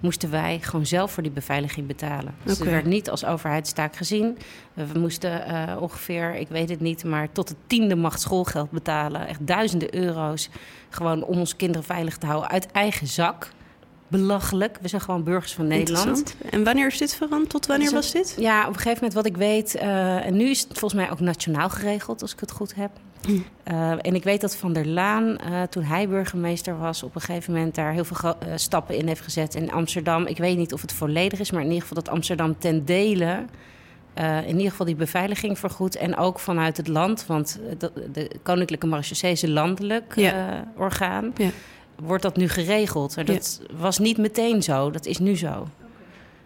moesten 0.00 0.30
wij 0.30 0.58
gewoon 0.62 0.86
zelf 0.86 1.12
voor 1.12 1.22
die 1.22 1.32
beveiliging 1.32 1.86
betalen. 1.86 2.34
Dus 2.42 2.54
okay. 2.54 2.66
het 2.66 2.74
werd 2.74 2.86
niet 2.86 3.10
als 3.10 3.24
overheidstaak 3.24 3.96
gezien. 3.96 4.38
We 4.74 4.98
moesten 4.98 5.42
ongeveer, 5.80 6.34
ik 6.34 6.48
weet 6.48 6.68
het 6.68 6.80
niet, 6.80 7.04
maar 7.04 7.32
tot 7.32 7.48
de 7.48 7.54
tiende 7.66 7.96
macht 7.96 8.20
schoolgeld 8.20 8.70
betalen. 8.70 9.26
Echt 9.26 9.46
duizenden 9.46 9.94
euro's. 9.94 10.48
Gewoon 10.88 11.24
om 11.24 11.38
onze 11.38 11.56
kinderen 11.56 11.84
veilig 11.84 12.16
te 12.16 12.26
houden 12.26 12.50
uit 12.50 12.72
eigen 12.72 13.06
zak 13.06 13.48
belachelijk. 14.08 14.78
We 14.80 14.88
zijn 14.88 15.00
gewoon 15.00 15.24
burgers 15.24 15.54
van 15.54 15.66
Nederland. 15.66 16.36
En 16.50 16.64
wanneer 16.64 16.86
is 16.86 16.98
dit 16.98 17.14
veranderd? 17.14 17.50
Tot 17.50 17.66
wanneer 17.66 17.90
was 17.90 18.12
dit? 18.12 18.36
Ja, 18.38 18.60
op 18.60 18.68
een 18.68 18.74
gegeven 18.74 18.94
moment 18.94 19.14
wat 19.14 19.26
ik 19.26 19.36
weet... 19.36 19.76
Uh, 19.76 20.26
en 20.26 20.36
nu 20.36 20.48
is 20.48 20.60
het 20.60 20.78
volgens 20.78 21.00
mij 21.00 21.10
ook 21.10 21.20
nationaal 21.20 21.68
geregeld, 21.68 22.22
als 22.22 22.32
ik 22.32 22.40
het 22.40 22.50
goed 22.50 22.74
heb. 22.74 22.90
Uh, 23.28 23.90
en 23.90 24.14
ik 24.14 24.24
weet 24.24 24.40
dat 24.40 24.56
Van 24.56 24.72
der 24.72 24.86
Laan, 24.86 25.24
uh, 25.50 25.62
toen 25.62 25.82
hij 25.82 26.08
burgemeester 26.08 26.78
was... 26.78 27.02
op 27.02 27.14
een 27.14 27.20
gegeven 27.20 27.52
moment 27.52 27.74
daar 27.74 27.92
heel 27.92 28.04
veel 28.04 28.36
stappen 28.54 28.96
in 28.96 29.06
heeft 29.06 29.20
gezet 29.20 29.54
in 29.54 29.72
Amsterdam. 29.72 30.26
Ik 30.26 30.38
weet 30.38 30.56
niet 30.56 30.72
of 30.72 30.80
het 30.80 30.92
volledig 30.92 31.38
is, 31.38 31.50
maar 31.50 31.60
in 31.60 31.66
ieder 31.66 31.82
geval 31.86 32.02
dat 32.02 32.12
Amsterdam 32.12 32.58
ten 32.58 32.84
dele... 32.84 33.44
in 34.46 34.56
ieder 34.56 34.70
geval 34.70 34.86
die 34.86 34.94
beveiliging 34.94 35.58
vergoedt. 35.58 35.96
En 35.96 36.16
ook 36.16 36.38
vanuit 36.38 36.76
het 36.76 36.88
land, 36.88 37.26
want 37.26 37.60
de, 37.78 37.92
de 38.12 38.30
Koninklijke 38.42 38.86
Marechaussee 38.86 39.32
is 39.32 39.42
een 39.42 39.52
landelijk 39.52 40.12
ja. 40.16 40.64
orgaan... 40.76 41.32
Ja 41.36 41.50
wordt 42.02 42.22
dat 42.22 42.36
nu 42.36 42.48
geregeld. 42.48 43.16
En 43.16 43.26
dat 43.26 43.60
was 43.76 43.98
niet 43.98 44.18
meteen 44.18 44.62
zo, 44.62 44.90
dat 44.90 45.06
is 45.06 45.18
nu 45.18 45.36
zo. 45.36 45.68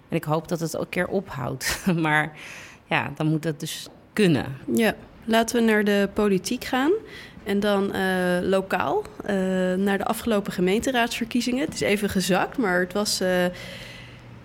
En 0.09 0.17
ik 0.17 0.25
hoop 0.25 0.49
dat 0.49 0.61
het 0.61 0.77
ook 0.77 0.83
een 0.83 0.89
keer 0.89 1.09
ophoudt. 1.09 1.79
maar 1.97 2.33
ja, 2.87 3.13
dan 3.17 3.27
moet 3.27 3.43
dat 3.43 3.61
dus 3.61 3.89
kunnen. 4.13 4.47
Ja, 4.75 4.95
laten 5.25 5.57
we 5.57 5.71
naar 5.71 5.85
de 5.85 6.09
politiek 6.15 6.65
gaan. 6.65 6.93
En 7.45 7.61
dan 7.61 7.97
uh, 7.97 8.39
lokaal, 8.41 9.03
uh, 9.23 9.29
naar 9.75 9.99
de 9.99 10.05
afgelopen 10.05 10.53
gemeenteraadsverkiezingen. 10.53 11.65
Het 11.65 11.75
is 11.75 11.81
even 11.81 12.09
gezakt, 12.09 12.59
maar 12.59 12.81
het 12.81 12.93
was... 12.93 13.21
Uh, 13.21 13.29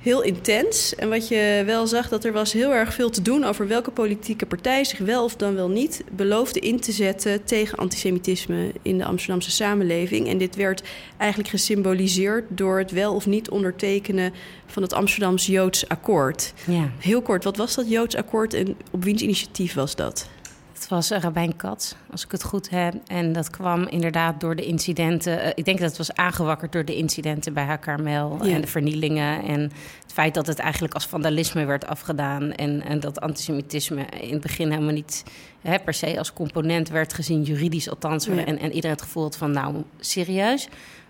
heel 0.05 0.21
intens. 0.21 0.95
En 0.95 1.09
wat 1.09 1.27
je 1.27 1.63
wel 1.65 1.87
zag, 1.87 2.09
dat 2.09 2.23
er 2.23 2.33
was 2.33 2.53
heel 2.53 2.73
erg 2.73 2.93
veel 2.93 3.09
te 3.09 3.21
doen 3.21 3.43
over 3.43 3.67
welke 3.67 3.91
politieke 3.91 4.45
partij 4.45 4.83
zich 4.83 4.99
wel 4.99 5.23
of 5.23 5.35
dan 5.35 5.55
wel 5.55 5.69
niet 5.69 6.03
beloofde 6.11 6.59
in 6.59 6.79
te 6.79 6.91
zetten 6.91 7.43
tegen 7.43 7.77
antisemitisme 7.77 8.71
in 8.81 8.97
de 8.97 9.05
Amsterdamse 9.05 9.51
samenleving. 9.51 10.27
En 10.27 10.37
dit 10.37 10.55
werd 10.55 10.83
eigenlijk 11.17 11.49
gesymboliseerd 11.49 12.45
door 12.49 12.77
het 12.77 12.91
wel 12.91 13.13
of 13.13 13.25
niet 13.25 13.49
ondertekenen 13.49 14.33
van 14.65 14.83
het 14.83 14.93
Amsterdamse 14.93 15.51
Joods 15.51 15.87
akkoord. 15.87 16.53
Ja. 16.67 16.91
Heel 16.99 17.21
kort, 17.21 17.43
wat 17.43 17.57
was 17.57 17.75
dat 17.75 17.89
Joods 17.89 18.15
akkoord 18.15 18.53
en 18.53 18.77
op 18.91 19.03
wiens 19.03 19.21
initiatief 19.21 19.73
was 19.73 19.95
dat? 19.95 20.29
Het 20.75 20.87
was 20.87 21.09
Rabijn 21.09 21.55
Kat, 21.55 21.95
als 22.11 22.25
ik 22.25 22.31
het 22.31 22.43
goed 22.43 22.69
heb. 22.69 22.93
En 23.07 23.33
dat 23.33 23.49
kwam 23.49 23.87
inderdaad 23.87 24.39
door 24.39 24.55
de 24.55 24.65
incidenten. 24.65 25.37
Uh, 25.37 25.47
ik 25.55 25.65
denk 25.65 25.79
dat 25.79 25.87
het 25.87 25.97
was 25.97 26.13
aangewakkerd 26.13 26.71
door 26.71 26.85
de 26.85 26.95
incidenten 26.95 27.53
bij 27.53 27.63
haar 27.63 28.03
ja. 28.03 28.39
en 28.41 28.61
de 28.61 28.67
vernielingen. 28.67 29.43
En 29.43 29.61
het 30.01 30.13
feit 30.13 30.33
dat 30.33 30.47
het 30.47 30.59
eigenlijk 30.59 30.93
als 30.93 31.07
vandalisme 31.07 31.65
werd 31.65 31.87
afgedaan. 31.87 32.51
En, 32.51 32.81
en 32.81 32.99
dat 32.99 33.21
antisemitisme 33.21 34.05
in 34.05 34.31
het 34.31 34.41
begin 34.41 34.71
helemaal 34.71 34.93
niet 34.93 35.23
hè, 35.61 35.79
per 35.79 35.93
se 35.93 36.17
als 36.17 36.33
component 36.33 36.89
werd 36.89 37.13
gezien, 37.13 37.43
juridisch 37.43 37.89
althans. 37.89 38.25
Ja. 38.25 38.45
En, 38.45 38.59
en 38.59 38.71
iedereen 38.71 38.95
het 38.95 39.01
gevoel 39.01 39.23
had 39.23 39.37
van, 39.37 39.51
nou, 39.51 39.83
serieus? 39.99 40.67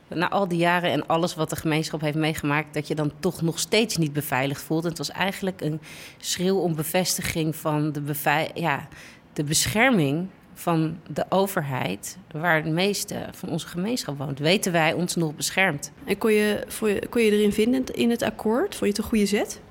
na 0.07 0.29
al 0.29 0.47
die 0.47 0.57
jaren 0.57 0.91
en 0.91 1.07
alles 1.07 1.35
wat 1.35 1.49
de 1.49 1.55
gemeenschap 1.55 2.01
heeft 2.01 2.17
meegemaakt, 2.17 2.73
dat 2.73 2.87
je 2.87 2.95
dan 2.95 3.11
toch 3.19 3.41
nog 3.41 3.59
steeds 3.59 3.97
niet 3.97 4.13
beveiligd 4.13 4.61
voelt. 4.61 4.83
En 4.83 4.89
het 4.89 4.97
was 4.97 5.11
eigenlijk 5.11 5.61
een 5.61 5.79
schreeuw 6.17 6.57
om 6.57 6.75
bevestiging 6.75 7.55
van 7.55 7.91
de, 7.91 8.01
bevei 8.01 8.47
ja, 8.53 8.87
de 9.35 9.43
bescherming 9.43 10.27
van 10.53 10.97
de 11.07 11.25
overheid, 11.29 12.17
waar 12.31 12.63
de 12.63 12.69
meeste 12.69 13.27
van 13.31 13.49
onze 13.49 13.67
gemeenschap 13.67 14.17
woont, 14.17 14.39
weten 14.39 14.71
wij 14.71 14.93
ons 14.93 15.15
nog 15.15 15.35
beschermd. 15.35 15.91
En 16.05 16.17
kon 16.17 16.31
je, 16.31 16.63
kon 17.09 17.21
je 17.21 17.31
erin 17.31 17.53
vinden 17.53 17.85
in 17.85 18.09
het 18.09 18.21
akkoord? 18.21 18.75
Vond 18.75 18.79
je 18.79 18.87
het 18.87 18.97
een 18.97 19.03
goede 19.03 19.25
zet? 19.25 19.61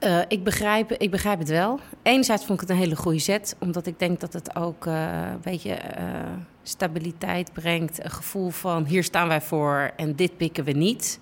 Uh, 0.00 0.20
ik, 0.28 0.44
begrijp, 0.44 0.92
ik 0.92 1.10
begrijp 1.10 1.38
het 1.38 1.48
wel. 1.48 1.80
Enerzijds 2.02 2.44
vond 2.44 2.62
ik 2.62 2.68
het 2.68 2.76
een 2.76 2.82
hele 2.82 2.96
goede 2.96 3.18
zet, 3.18 3.56
omdat 3.58 3.86
ik 3.86 3.98
denk 3.98 4.20
dat 4.20 4.32
het 4.32 4.56
ook 4.56 4.86
uh, 4.86 5.30
een 5.32 5.40
beetje 5.42 5.70
uh, 5.70 6.04
stabiliteit 6.62 7.52
brengt. 7.52 8.04
Een 8.04 8.10
gevoel 8.10 8.50
van 8.50 8.84
hier 8.84 9.04
staan 9.04 9.28
wij 9.28 9.40
voor 9.40 9.90
en 9.96 10.16
dit 10.16 10.36
pikken 10.36 10.64
we 10.64 10.72
niet. 10.72 11.20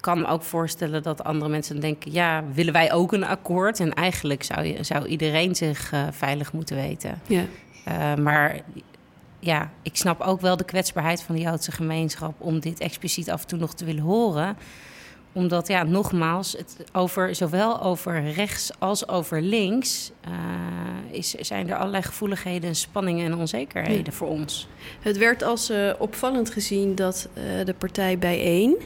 Kan 0.00 0.18
me 0.18 0.26
ook 0.26 0.42
voorstellen 0.42 1.02
dat 1.02 1.24
andere 1.24 1.50
mensen 1.50 1.80
denken: 1.80 2.12
ja, 2.12 2.44
willen 2.52 2.72
wij 2.72 2.92
ook 2.92 3.12
een 3.12 3.24
akkoord? 3.24 3.80
En 3.80 3.94
eigenlijk 3.94 4.42
zou, 4.42 4.64
je, 4.64 4.82
zou 4.82 5.06
iedereen 5.06 5.54
zich 5.54 5.92
uh, 5.92 6.06
veilig 6.10 6.52
moeten 6.52 6.76
weten. 6.76 7.20
Ja. 7.26 7.44
Uh, 7.88 8.14
maar 8.14 8.60
ja, 9.38 9.70
ik 9.82 9.96
snap 9.96 10.20
ook 10.20 10.40
wel 10.40 10.56
de 10.56 10.64
kwetsbaarheid 10.64 11.22
van 11.22 11.34
de 11.34 11.40
Joodse 11.40 11.72
gemeenschap 11.72 12.34
om 12.38 12.60
dit 12.60 12.80
expliciet 12.80 13.30
af 13.30 13.42
en 13.42 13.46
toe 13.46 13.58
nog 13.58 13.74
te 13.74 13.84
willen 13.84 14.02
horen 14.02 14.56
omdat, 15.32 15.68
ja, 15.68 15.82
nogmaals, 15.82 16.52
het 16.52 16.76
over, 16.92 17.34
zowel 17.34 17.82
over 17.82 18.32
rechts 18.32 18.70
als 18.78 19.08
over 19.08 19.42
links 19.42 20.10
uh, 20.28 21.14
is, 21.16 21.30
zijn 21.30 21.68
er 21.70 21.76
allerlei 21.76 22.02
gevoeligheden, 22.02 22.74
spanningen 22.76 23.32
en 23.32 23.38
onzekerheden 23.38 24.04
ja. 24.04 24.12
voor 24.12 24.28
ons. 24.28 24.68
Het 25.00 25.18
werd 25.18 25.42
als 25.42 25.70
uh, 25.70 25.92
opvallend 25.98 26.50
gezien 26.50 26.94
dat 26.94 27.28
uh, 27.34 27.64
de 27.64 27.74
partij 27.74 28.18
Bijeen, 28.18 28.76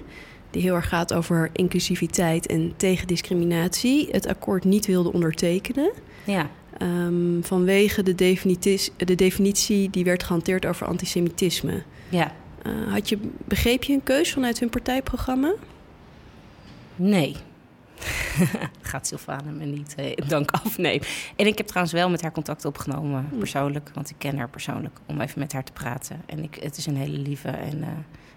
die 0.54 0.62
heel 0.62 0.74
erg 0.74 0.88
gaat 0.88 1.12
over 1.12 1.50
inclusiviteit 1.52 2.46
en 2.46 2.72
tegen 2.76 3.06
discriminatie, 3.06 4.08
het 4.10 4.26
akkoord 4.26 4.64
niet 4.64 4.86
wilde 4.86 5.12
ondertekenen. 5.12 5.92
Ja. 6.24 6.50
Um, 6.82 7.40
vanwege 7.44 8.02
de, 8.02 8.14
de 8.96 9.14
definitie 9.14 9.90
die 9.90 10.04
werd 10.04 10.22
gehanteerd 10.22 10.66
over 10.66 10.86
antisemitisme. 10.86 11.82
Ja. 12.08 12.32
had 12.88 13.08
je, 13.08 13.18
begreep 13.44 13.82
je 13.82 13.92
een 13.92 14.02
keus 14.02 14.32
vanuit 14.32 14.60
hun 14.60 14.70
partijprogramma? 14.70 15.52
Nee. 16.96 17.36
Gaat 18.82 19.06
Sylvana 19.06 19.50
me 19.50 19.64
niet 19.64 19.94
eh, 19.94 20.28
dank 20.28 20.50
afnemen. 20.50 21.06
En 21.36 21.46
ik 21.46 21.58
heb 21.58 21.66
trouwens 21.66 21.94
wel 21.94 22.10
met 22.10 22.22
haar 22.22 22.32
contact 22.32 22.64
opgenomen, 22.64 23.28
persoonlijk. 23.38 23.90
Want 23.94 24.10
ik 24.10 24.16
ken 24.18 24.38
haar 24.38 24.48
persoonlijk, 24.48 24.98
om 25.06 25.20
even 25.20 25.38
met 25.38 25.52
haar 25.52 25.64
te 25.64 25.72
praten. 25.72 26.22
En 26.26 26.42
ik, 26.42 26.54
het 26.60 26.76
is 26.76 26.86
een 26.86 26.96
hele 26.96 27.18
lieve 27.18 27.48
en 27.48 27.78
uh, 27.78 27.88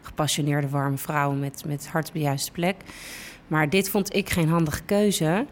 gepassioneerde, 0.01 0.69
warme 0.69 0.97
vrouw 0.97 1.31
met, 1.31 1.63
met 1.65 1.87
hart 1.87 2.07
op 2.07 2.13
de 2.13 2.19
juiste 2.19 2.51
plek. 2.51 2.75
Maar 3.47 3.69
dit 3.69 3.89
vond 3.89 4.15
ik 4.15 4.29
geen 4.29 4.49
handige 4.49 4.83
keuze. 4.83 5.45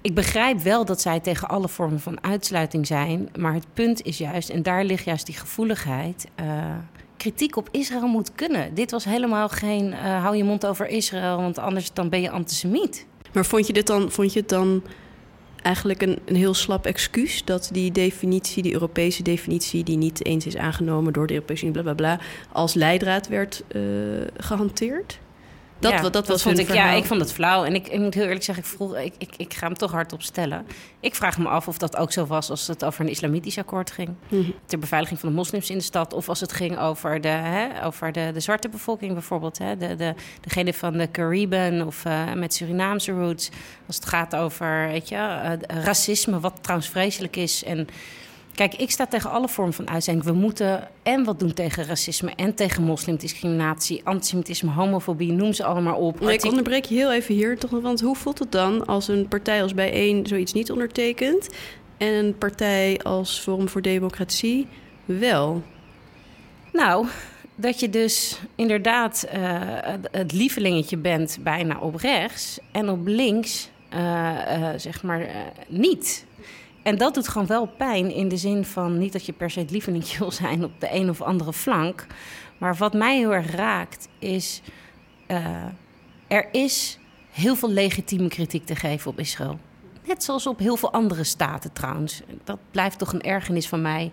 Ik 0.00 0.14
begrijp 0.14 0.58
wel 0.58 0.84
dat 0.84 1.00
zij 1.00 1.20
tegen 1.20 1.48
alle 1.48 1.68
vormen 1.68 2.00
van 2.00 2.22
uitsluiting 2.22 2.86
zijn. 2.86 3.28
Maar 3.38 3.54
het 3.54 3.66
punt 3.72 4.02
is 4.02 4.18
juist, 4.18 4.48
en 4.48 4.62
daar 4.62 4.84
ligt 4.84 5.04
juist 5.04 5.26
die 5.26 5.36
gevoeligheid... 5.36 6.26
Uh, 6.40 6.74
kritiek 7.16 7.56
op 7.56 7.68
Israël 7.70 8.06
moet 8.06 8.34
kunnen. 8.34 8.74
Dit 8.74 8.90
was 8.90 9.04
helemaal 9.04 9.48
geen 9.48 9.86
uh, 9.86 10.22
hou 10.22 10.36
je 10.36 10.44
mond 10.44 10.66
over 10.66 10.86
Israël, 10.86 11.36
want 11.36 11.58
anders 11.58 11.92
dan 11.92 12.08
ben 12.08 12.20
je 12.20 12.30
antisemiet. 12.30 13.06
Maar 13.32 13.46
vond 13.46 13.66
je, 13.66 13.72
dit 13.72 13.86
dan, 13.86 14.10
vond 14.10 14.32
je 14.32 14.40
het 14.40 14.48
dan 14.48 14.82
eigenlijk 15.62 16.02
een, 16.02 16.18
een 16.24 16.36
heel 16.36 16.54
slap 16.54 16.86
excuus 16.86 17.44
dat 17.44 17.68
die 17.72 17.92
definitie, 17.92 18.62
die 18.62 18.72
Europese 18.72 19.22
definitie, 19.22 19.84
die 19.84 19.96
niet 19.96 20.24
eens 20.24 20.46
is 20.46 20.56
aangenomen 20.56 21.12
door 21.12 21.26
de 21.26 21.34
Europese 21.34 21.66
Unie, 21.66 21.82
bla 21.82 21.82
bla 21.82 21.94
bla, 21.94 22.24
als 22.52 22.74
leidraad 22.74 23.28
werd 23.28 23.62
uh, 23.76 23.82
gehanteerd? 24.36 25.18
Dat, 25.82 25.92
ja, 25.92 26.00
dat, 26.00 26.12
dat 26.12 26.28
was 26.28 26.42
vond 26.42 26.58
ik, 26.58 26.72
Ja, 26.72 26.90
ik 26.90 27.04
vond 27.04 27.20
het 27.20 27.32
flauw. 27.32 27.64
En 27.64 27.74
ik, 27.74 27.88
ik 27.88 27.98
moet 27.98 28.14
heel 28.14 28.24
eerlijk 28.24 28.44
zeggen, 28.44 28.64
ik, 28.64 28.70
vroeg, 28.70 28.96
ik, 28.96 29.14
ik, 29.18 29.34
ik 29.36 29.54
ga 29.54 29.66
hem 29.66 29.76
toch 29.76 29.90
hardop 29.90 30.22
stellen. 30.22 30.66
Ik 31.00 31.14
vraag 31.14 31.38
me 31.38 31.48
af 31.48 31.68
of 31.68 31.78
dat 31.78 31.96
ook 31.96 32.12
zo 32.12 32.26
was 32.26 32.50
als 32.50 32.66
het 32.66 32.84
over 32.84 33.00
een 33.00 33.10
islamitisch 33.10 33.58
akkoord 33.58 33.90
ging. 33.90 34.08
Mhm. 34.28 34.50
Ter 34.66 34.78
beveiliging 34.78 35.20
van 35.20 35.28
de 35.28 35.34
moslims 35.34 35.70
in 35.70 35.78
de 35.78 35.84
stad. 35.84 36.12
Of 36.12 36.28
als 36.28 36.40
het 36.40 36.52
ging 36.52 36.78
over 36.78 37.20
de, 37.20 37.28
hè, 37.28 37.84
over 37.84 38.12
de, 38.12 38.30
de 38.34 38.40
zwarte 38.40 38.68
bevolking 38.68 39.12
bijvoorbeeld. 39.12 39.58
Hè, 39.58 39.76
de, 39.76 39.96
de, 39.96 40.14
degene 40.40 40.74
van 40.74 40.92
de 40.92 41.10
Cariben 41.10 41.86
of 41.86 42.04
uh, 42.04 42.32
met 42.32 42.54
Surinaamse 42.54 43.12
roots. 43.12 43.50
Als 43.86 43.96
het 43.96 44.06
gaat 44.06 44.36
over 44.36 44.86
weet 44.86 45.08
je, 45.08 45.16
uh, 45.16 45.52
racisme, 45.84 46.40
wat 46.40 46.58
trouwens 46.60 46.90
vreselijk 46.90 47.36
is. 47.36 47.64
En 47.64 47.88
Kijk, 48.54 48.74
ik 48.74 48.90
sta 48.90 49.06
tegen 49.06 49.30
alle 49.30 49.48
vormen 49.48 49.74
van 49.74 49.88
uitzending. 49.88 50.26
We 50.26 50.32
moeten 50.32 50.88
en 51.02 51.24
wat 51.24 51.38
doen 51.38 51.52
tegen 51.52 51.84
racisme 51.84 52.32
en 52.36 52.54
tegen 52.54 52.82
moslimdiscriminatie, 52.82 54.00
antisemitisme, 54.04 54.70
homofobie, 54.70 55.32
noem 55.32 55.52
ze 55.52 55.64
allemaal 55.64 55.96
op. 55.96 56.20
Nee, 56.20 56.34
ik 56.34 56.44
onderbreek 56.44 56.84
je 56.84 56.94
heel 56.94 57.12
even 57.12 57.34
hier, 57.34 57.58
toch? 57.58 57.70
Want 57.70 58.00
hoe 58.00 58.16
voelt 58.16 58.38
het 58.38 58.52
dan 58.52 58.86
als 58.86 59.08
een 59.08 59.28
partij 59.28 59.62
als 59.62 59.74
Bijeen 59.74 60.26
zoiets 60.26 60.52
niet 60.52 60.70
ondertekent 60.70 61.48
en 61.96 62.12
een 62.12 62.38
partij 62.38 63.00
als 63.02 63.38
Forum 63.38 63.68
voor 63.68 63.82
Democratie 63.82 64.66
wel? 65.04 65.62
Nou, 66.72 67.06
dat 67.54 67.80
je 67.80 67.90
dus 67.90 68.40
inderdaad 68.54 69.26
uh, 69.34 69.40
het 70.10 70.32
lievelingetje 70.32 70.96
bent 70.96 71.38
bijna 71.40 71.78
op 71.78 71.94
rechts 71.94 72.58
en 72.72 72.88
op 72.88 73.06
links, 73.06 73.70
uh, 73.94 73.98
uh, 74.58 74.68
zeg 74.76 75.02
maar, 75.02 75.28
niet. 75.68 76.24
En 76.82 76.98
dat 76.98 77.14
doet 77.14 77.28
gewoon 77.28 77.46
wel 77.46 77.66
pijn 77.66 78.10
in 78.10 78.28
de 78.28 78.36
zin 78.36 78.64
van 78.64 78.98
niet 78.98 79.12
dat 79.12 79.26
je 79.26 79.32
per 79.32 79.50
se 79.50 79.58
het 79.58 79.70
lievelingje 79.70 80.18
wil 80.22 80.30
zijn 80.30 80.64
op 80.64 80.72
de 80.78 80.94
een 80.94 81.08
of 81.08 81.20
andere 81.20 81.52
flank. 81.52 82.06
Maar 82.58 82.76
wat 82.76 82.92
mij 82.92 83.16
heel 83.16 83.34
erg 83.34 83.50
raakt 83.54 84.08
is. 84.18 84.62
Uh, 85.28 85.64
er 86.26 86.48
is 86.52 86.98
heel 87.30 87.56
veel 87.56 87.70
legitieme 87.70 88.28
kritiek 88.28 88.66
te 88.66 88.76
geven 88.76 89.10
op 89.10 89.18
Israël. 89.18 89.58
Net 90.06 90.24
zoals 90.24 90.46
op 90.46 90.58
heel 90.58 90.76
veel 90.76 90.92
andere 90.92 91.24
staten 91.24 91.72
trouwens. 91.72 92.22
Dat 92.44 92.58
blijft 92.70 92.98
toch 92.98 93.12
een 93.12 93.22
ergernis 93.22 93.68
van 93.68 93.82
mij. 93.82 94.10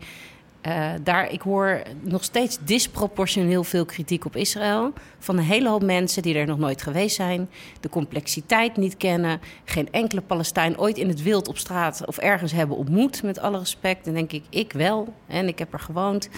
Uh, 0.68 0.92
daar, 1.04 1.32
ik 1.32 1.42
hoor 1.42 1.82
nog 2.02 2.24
steeds 2.24 2.58
disproportioneel 2.62 3.64
veel 3.64 3.86
kritiek 3.86 4.26
op 4.26 4.36
Israël. 4.36 4.94
Van 5.20 5.38
een 5.38 5.44
hele 5.44 5.70
hoop 5.70 5.84
mensen 5.84 6.22
die 6.22 6.36
er 6.36 6.46
nog 6.46 6.58
nooit 6.60 6.82
geweest 6.82 7.16
zijn. 7.16 7.50
De 7.80 7.90
complexiteit 7.90 8.78
niet 8.78 8.98
kennen. 8.98 9.40
Geen 9.64 9.92
enkele 9.92 10.22
Palestijn 10.22 10.80
ooit 10.80 10.98
in 10.98 11.08
het 11.08 11.24
wild 11.24 11.48
op 11.48 11.58
straat 11.58 12.06
of 12.06 12.18
ergens 12.18 12.52
hebben 12.52 12.78
ontmoet. 12.78 13.24
Met 13.24 13.40
alle 13.40 13.60
respect. 13.60 14.08
En 14.08 14.14
denk 14.14 14.32
ik, 14.32 14.44
ik 14.50 14.74
wel. 14.74 15.14
En 15.28 15.48
ik 15.48 15.60
heb 15.60 15.74
er 15.74 15.80
gewoond. 15.80 16.30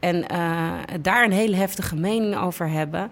En 0.00 0.16
uh, 0.16 0.72
daar 1.00 1.24
een 1.24 1.32
hele 1.32 1.56
heftige 1.56 1.96
mening 1.96 2.36
over 2.36 2.68
hebben. 2.68 3.10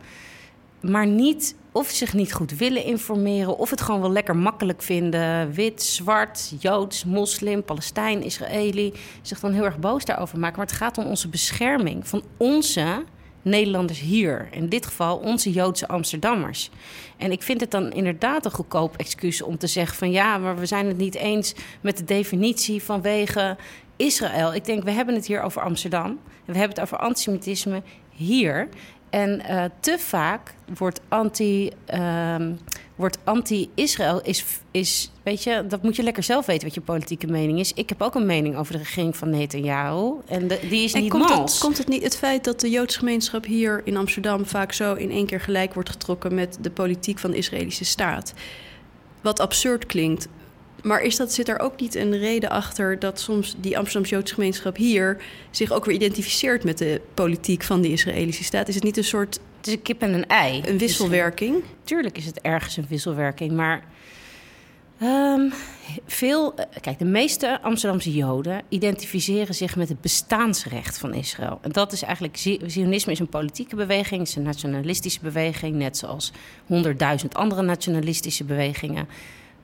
Maar 0.81 1.07
niet 1.07 1.55
of 1.77 1.89
zich 1.89 2.15
niet 2.15 2.33
goed 2.33 2.57
willen 2.57 2.85
informeren, 2.85 3.59
of 3.59 3.71
het 3.71 3.81
gewoon 3.81 4.01
wel 4.01 4.11
lekker 4.11 4.37
makkelijk 4.37 4.83
vinden. 4.83 5.53
Wit, 5.53 5.83
zwart, 5.83 6.53
joods, 6.59 7.05
moslim, 7.05 7.65
Palestijn, 7.65 8.23
Israëli. 8.23 8.93
Zich 9.23 9.41
dan 9.41 9.53
heel 9.53 9.65
erg 9.65 9.79
boos 9.79 10.05
daarover 10.05 10.39
maken. 10.39 10.57
Maar 10.57 10.67
het 10.67 10.77
gaat 10.77 10.99
om 10.99 11.05
onze 11.05 11.29
bescherming 11.29 12.09
van 12.09 12.23
onze 12.37 13.05
Nederlanders 13.43 14.01
hier. 14.01 14.49
In 14.51 14.69
dit 14.69 14.87
geval 14.87 15.17
onze 15.17 15.53
Joodse 15.53 15.89
Amsterdammers. 15.89 16.71
En 17.17 17.33
ik 17.33 17.43
vind 17.43 17.61
het 17.61 17.71
dan 17.71 17.93
inderdaad 17.93 18.45
een 18.45 18.51
goedkoop 18.51 18.97
excuus 18.97 19.43
om 19.43 19.59
te 19.59 19.67
zeggen 19.67 19.97
van 19.97 20.11
ja, 20.11 20.39
maar 20.39 20.59
we 20.59 20.67
zijn 20.67 20.87
het 20.87 20.97
niet 20.97 21.15
eens 21.15 21.55
met 21.81 21.97
de 21.97 22.05
definitie 22.05 22.83
vanwege 22.83 23.57
Israël. 23.97 24.55
Ik 24.55 24.65
denk, 24.65 24.83
we 24.83 24.91
hebben 24.91 25.15
het 25.15 25.27
hier 25.27 25.43
over 25.43 25.63
Amsterdam. 25.63 26.19
We 26.45 26.53
hebben 26.53 26.77
het 26.77 26.81
over 26.81 26.99
antisemitisme 26.99 27.83
hier. 28.11 28.69
En 29.17 29.43
uh, 29.51 29.65
te 29.81 29.99
vaak 29.99 30.55
wordt 30.79 31.01
anti. 31.09 31.71
Uh, 31.95 32.37
wordt 32.95 33.19
anti-Israël 33.25 34.21
is, 34.23 34.45
is, 34.71 35.11
weet 35.23 35.43
je, 35.43 35.65
dat 35.69 35.83
moet 35.83 35.97
je 35.97 36.03
lekker 36.03 36.23
zelf 36.23 36.47
weten 36.47 36.65
wat 36.65 36.75
je 36.75 36.81
politieke 36.81 37.27
mening 37.27 37.59
is. 37.59 37.73
Ik 37.73 37.89
heb 37.89 38.03
ook 38.03 38.15
een 38.15 38.27
mening 38.27 38.57
over 38.57 38.73
de 38.73 38.79
regering 38.79 39.17
van 39.17 39.31
Netanyahu 39.31 40.13
en 40.27 40.49
de, 40.49 40.59
die 40.69 40.85
is 40.85 40.93
en 40.93 41.01
niet 41.01 41.11
komt 41.11 41.29
mals. 41.29 41.53
Het, 41.53 41.63
komt 41.63 41.79
het 41.79 41.89
niet 41.89 42.03
het 42.03 42.17
feit 42.17 42.45
dat 42.45 42.61
de 42.61 42.71
Joodse 42.71 42.99
gemeenschap 42.99 43.45
hier 43.45 43.83
in 43.85 43.97
Amsterdam 43.97 44.47
vaak 44.47 44.73
zo 44.73 44.95
in 44.95 45.11
één 45.11 45.27
keer 45.27 45.41
gelijk 45.41 45.75
wordt 45.75 45.91
getrokken 45.91 46.35
met 46.35 46.59
de 46.61 46.71
politiek 46.71 47.19
van 47.19 47.31
de 47.31 47.37
Israëlische 47.37 47.85
staat? 47.85 48.33
Wat 49.21 49.41
absurd 49.41 49.87
klinkt, 49.87 50.29
maar 50.87 51.03
is 51.03 51.17
dat, 51.17 51.33
zit 51.33 51.49
er 51.49 51.59
ook 51.59 51.81
niet 51.81 51.95
een 51.95 52.19
reden 52.19 52.51
achter 52.51 52.99
dat 52.99 53.21
soms 53.21 53.55
die 53.59 53.79
Amsterdamse 53.79 54.15
Joodse 54.15 54.35
gemeenschap 54.35 54.77
hier 54.77 55.23
zich 55.51 55.73
ook 55.73 55.85
weer 55.85 55.95
identificeert 55.95 56.65
met 56.65 56.79
de 56.79 57.01
politiek 57.15 57.63
van 57.63 57.81
de 57.81 57.89
Israëlische 57.89 58.45
staat? 58.45 58.69
Is 58.69 58.75
het 58.75 58.85
niet 58.85 58.97
een 58.97 59.05
soort. 59.05 59.41
Het 59.57 59.67
is 59.67 59.73
een 59.73 59.83
kip 59.83 60.03
en 60.03 60.15
een 60.15 60.27
ei. 60.27 60.63
Een 60.67 60.79
wisselwerking? 60.79 61.63
Tuurlijk 61.85 62.19
is 62.19 62.27
het 62.27 62.41
ergens 62.41 62.77
een 62.77 62.87
wisselwerking, 62.89 63.53
maar. 63.53 63.85
Um, 65.03 65.53
veel, 66.07 66.55
kijk, 66.81 66.99
de 66.99 67.05
meeste 67.05 67.63
Amsterdamse 67.63 68.13
Joden 68.13 68.63
identificeren 68.69 69.55
zich 69.55 69.77
met 69.77 69.89
het 69.89 70.01
bestaansrecht 70.01 70.99
van 70.99 71.15
Israël. 71.15 71.59
En 71.63 71.73
dat 71.73 71.93
is 71.93 72.03
eigenlijk, 72.03 72.37
Zionisme 72.67 73.13
is 73.13 73.19
een 73.19 73.29
politieke 73.29 73.77
beweging, 73.77 74.23
is 74.23 74.37
een 74.37 74.43
nationalistische 74.43 75.21
beweging, 75.23 75.75
net 75.75 75.97
zoals 75.97 76.33
honderdduizend 76.67 77.35
andere 77.35 77.63
nationalistische 77.63 78.45
bewegingen. 78.45 79.09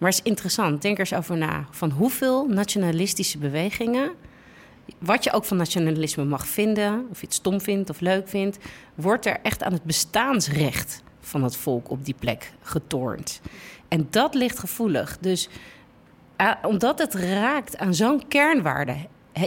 Maar 0.03 0.11
het 0.11 0.21
is 0.21 0.31
interessant, 0.31 0.83
denk 0.83 0.95
er 0.95 1.01
eens 1.01 1.15
over 1.15 1.37
na. 1.37 1.67
Van 1.71 1.91
hoeveel 1.91 2.47
nationalistische 2.47 3.39
bewegingen, 3.39 4.11
wat 4.99 5.25
je 5.25 5.33
ook 5.33 5.45
van 5.45 5.57
nationalisme 5.57 6.25
mag 6.25 6.47
vinden, 6.47 7.07
of 7.11 7.21
je 7.21 7.27
het 7.27 7.35
stom 7.35 7.61
vindt 7.61 7.91
of 7.91 8.01
leuk 8.01 8.29
vindt, 8.29 8.59
wordt 8.95 9.27
er 9.27 9.39
echt 9.43 9.63
aan 9.63 9.73
het 9.73 9.83
bestaansrecht 9.83 11.03
van 11.21 11.43
het 11.43 11.57
volk 11.57 11.91
op 11.91 12.05
die 12.05 12.15
plek 12.19 12.53
getornd. 12.63 13.41
En 13.89 14.07
dat 14.11 14.35
ligt 14.35 14.59
gevoelig. 14.59 15.19
Dus 15.21 15.49
uh, 16.41 16.53
omdat 16.63 16.99
het 16.99 17.15
raakt 17.15 17.79
aan 17.79 17.95
zo'n 17.95 18.29
kernwaarde, 18.29 18.97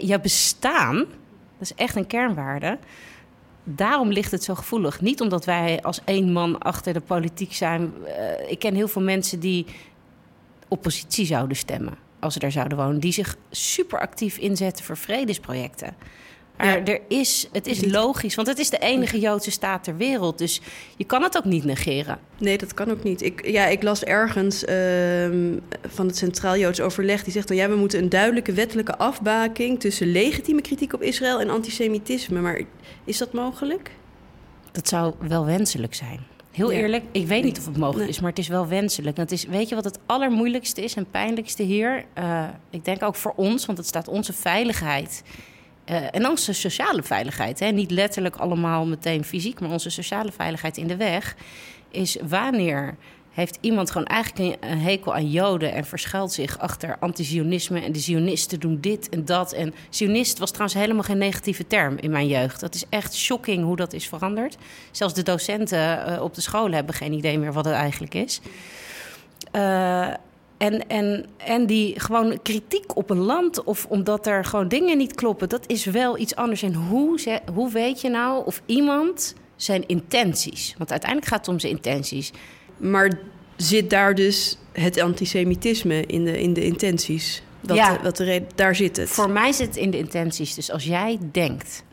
je 0.01 0.19
bestaan, 0.19 0.95
dat 0.97 1.07
is 1.59 1.73
echt 1.73 1.95
een 1.95 2.07
kernwaarde. 2.07 2.77
Daarom 3.63 4.11
ligt 4.11 4.31
het 4.31 4.43
zo 4.43 4.55
gevoelig. 4.55 5.01
Niet 5.01 5.21
omdat 5.21 5.45
wij 5.45 5.81
als 5.81 6.01
één 6.05 6.31
man 6.31 6.57
achter 6.57 6.93
de 6.93 7.01
politiek 7.01 7.53
zijn. 7.53 7.93
Uh, 8.03 8.51
ik 8.51 8.59
ken 8.59 8.75
heel 8.75 8.87
veel 8.87 9.01
mensen 9.01 9.39
die 9.39 9.65
oppositie 10.67 11.25
zouden 11.25 11.57
stemmen 11.57 11.97
als 12.19 12.33
ze 12.33 12.39
daar 12.39 12.51
zouden 12.51 12.77
wonen, 12.77 12.99
die 12.99 13.13
zich 13.13 13.35
super 13.51 13.99
actief 13.99 14.37
inzetten 14.37 14.85
voor 14.85 14.97
vredesprojecten. 14.97 15.95
Maar 16.57 16.83
er 16.83 16.99
is, 17.07 17.49
het 17.51 17.67
is 17.67 17.85
logisch, 17.85 18.35
want 18.35 18.47
het 18.47 18.59
is 18.59 18.69
de 18.69 18.77
enige 18.77 19.19
Joodse 19.19 19.51
staat 19.51 19.83
ter 19.83 19.97
wereld. 19.97 20.37
Dus 20.37 20.61
je 20.97 21.03
kan 21.03 21.23
het 21.23 21.37
ook 21.37 21.45
niet 21.45 21.63
negeren. 21.63 22.19
Nee, 22.37 22.57
dat 22.57 22.73
kan 22.73 22.91
ook 22.91 23.03
niet. 23.03 23.21
Ik, 23.21 23.47
ja, 23.47 23.65
ik 23.65 23.83
las 23.83 24.03
ergens 24.03 24.65
ehm, 24.65 25.57
van 25.87 26.07
het 26.07 26.17
Centraal 26.17 26.57
Joods 26.57 26.81
Overleg... 26.81 27.23
die 27.23 27.33
zegt 27.33 27.47
dan, 27.47 27.57
ja, 27.57 27.69
we 27.69 27.75
moeten 27.75 27.99
een 27.99 28.09
duidelijke 28.09 28.53
wettelijke 28.53 28.97
afbaking... 28.97 29.79
tussen 29.79 30.11
legitieme 30.11 30.61
kritiek 30.61 30.93
op 30.93 31.01
Israël 31.01 31.39
en 31.39 31.49
antisemitisme. 31.49 32.41
Maar 32.41 32.61
is 33.03 33.17
dat 33.17 33.33
mogelijk? 33.33 33.91
Dat 34.71 34.87
zou 34.87 35.13
wel 35.19 35.45
wenselijk 35.45 35.93
zijn. 35.93 36.34
Heel 36.55 36.71
eerlijk, 36.71 37.03
ik 37.11 37.27
weet 37.27 37.43
niet 37.43 37.57
of 37.57 37.65
het 37.65 37.77
mogelijk 37.77 38.09
is, 38.09 38.19
maar 38.19 38.29
het 38.29 38.39
is 38.39 38.47
wel 38.47 38.67
wenselijk. 38.67 39.17
Het 39.17 39.31
is, 39.31 39.45
weet 39.45 39.69
je 39.69 39.75
wat 39.75 39.83
het 39.83 39.99
allermoeilijkste 40.05 40.83
is 40.83 40.93
en 40.93 41.09
pijnlijkste 41.11 41.63
hier? 41.63 42.05
Uh, 42.17 42.47
ik 42.69 42.85
denk 42.85 43.03
ook 43.03 43.15
voor 43.15 43.33
ons, 43.35 43.65
want 43.65 43.77
het 43.77 43.87
staat 43.87 44.07
onze 44.07 44.33
veiligheid 44.33 45.23
uh, 45.89 46.15
en 46.15 46.27
onze 46.29 46.53
sociale 46.53 47.03
veiligheid, 47.03 47.59
hè, 47.59 47.67
niet 47.67 47.91
letterlijk 47.91 48.35
allemaal 48.35 48.85
meteen 48.85 49.23
fysiek, 49.23 49.59
maar 49.59 49.69
onze 49.69 49.89
sociale 49.89 50.31
veiligheid 50.31 50.77
in 50.77 50.87
de 50.87 50.95
weg, 50.95 51.35
is 51.89 52.17
wanneer 52.27 52.95
heeft 53.35 53.57
iemand 53.61 53.91
gewoon 53.91 54.07
eigenlijk 54.07 54.57
een 54.63 54.79
hekel 54.79 55.13
aan 55.13 55.29
Joden 55.29 55.73
en 55.73 55.85
verschuilt 55.85 56.31
zich 56.33 56.59
achter 56.59 56.97
anti-Zionisme 56.99 57.81
en 57.81 57.91
de 57.91 57.99
Zionisten 57.99 58.59
doen 58.59 58.77
dit 58.81 59.09
en 59.09 59.25
dat. 59.25 59.53
En 59.53 59.73
Zionist 59.89 60.39
was 60.39 60.49
trouwens 60.49 60.79
helemaal 60.79 61.03
geen 61.03 61.17
negatieve 61.17 61.67
term 61.67 61.97
in 61.99 62.11
mijn 62.11 62.27
jeugd. 62.27 62.59
Dat 62.59 62.75
is 62.75 62.85
echt 62.89 63.15
shocking 63.15 63.63
hoe 63.63 63.75
dat 63.75 63.93
is 63.93 64.07
veranderd. 64.07 64.57
Zelfs 64.91 65.13
de 65.13 65.23
docenten 65.23 66.09
uh, 66.09 66.21
op 66.21 66.33
de 66.33 66.41
scholen 66.41 66.73
hebben 66.73 66.95
geen 66.95 67.13
idee 67.13 67.39
meer 67.39 67.53
wat 67.53 67.65
het 67.65 67.73
eigenlijk 67.73 68.13
is. 68.13 68.41
Uh, 69.51 70.07
en, 70.57 70.87
en, 70.87 71.25
en 71.37 71.65
die 71.65 71.99
gewoon 71.99 72.39
kritiek 72.41 72.95
op 72.95 73.09
een 73.09 73.21
land 73.21 73.63
of 73.63 73.85
omdat 73.85 74.27
er 74.27 74.45
gewoon 74.45 74.67
dingen 74.67 74.97
niet 74.97 75.15
kloppen, 75.15 75.49
dat 75.49 75.63
is 75.67 75.85
wel 75.85 76.17
iets 76.17 76.35
anders. 76.35 76.61
En 76.63 76.73
hoe, 76.73 77.39
hoe 77.53 77.71
weet 77.71 78.01
je 78.01 78.09
nou 78.09 78.45
of 78.45 78.61
iemand 78.65 79.35
zijn 79.55 79.87
intenties? 79.87 80.75
Want 80.77 80.91
uiteindelijk 80.91 81.31
gaat 81.31 81.39
het 81.39 81.49
om 81.49 81.59
zijn 81.59 81.73
intenties. 81.73 82.31
Maar 82.77 83.19
zit 83.55 83.89
daar 83.89 84.15
dus 84.15 84.57
het 84.71 84.99
antisemitisme 84.99 86.05
in 86.05 86.25
de, 86.25 86.41
in 86.41 86.53
de 86.53 86.63
intenties? 86.63 87.43
Wat 87.61 87.77
ja, 87.77 87.97
de, 87.97 88.43
daar 88.55 88.75
zit 88.75 88.97
het. 88.97 89.09
Voor 89.09 89.29
mij 89.29 89.51
zit 89.51 89.67
het 89.67 89.75
in 89.75 89.91
de 89.91 89.97
intenties. 89.97 90.55
Dus 90.55 90.71
als 90.71 90.83
jij 90.83 91.19
denkt 91.31 91.83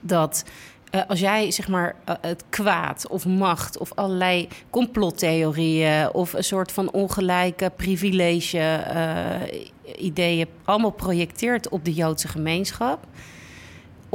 dat 0.00 0.44
uh, 0.90 1.02
als 1.08 1.20
jij 1.20 1.50
zeg 1.50 1.68
maar 1.68 1.94
uh, 2.08 2.14
het 2.20 2.44
kwaad 2.48 3.08
of 3.08 3.26
macht 3.26 3.78
of 3.78 3.92
allerlei 3.94 4.48
complottheorieën 4.70 6.12
of 6.12 6.32
een 6.32 6.44
soort 6.44 6.72
van 6.72 6.90
ongelijke 6.90 7.72
privilege 7.76 8.84
uh, 8.94 10.04
ideeën 10.04 10.46
allemaal 10.64 10.90
projecteert 10.90 11.68
op 11.68 11.84
de 11.84 11.92
Joodse 11.92 12.28
gemeenschap. 12.28 13.06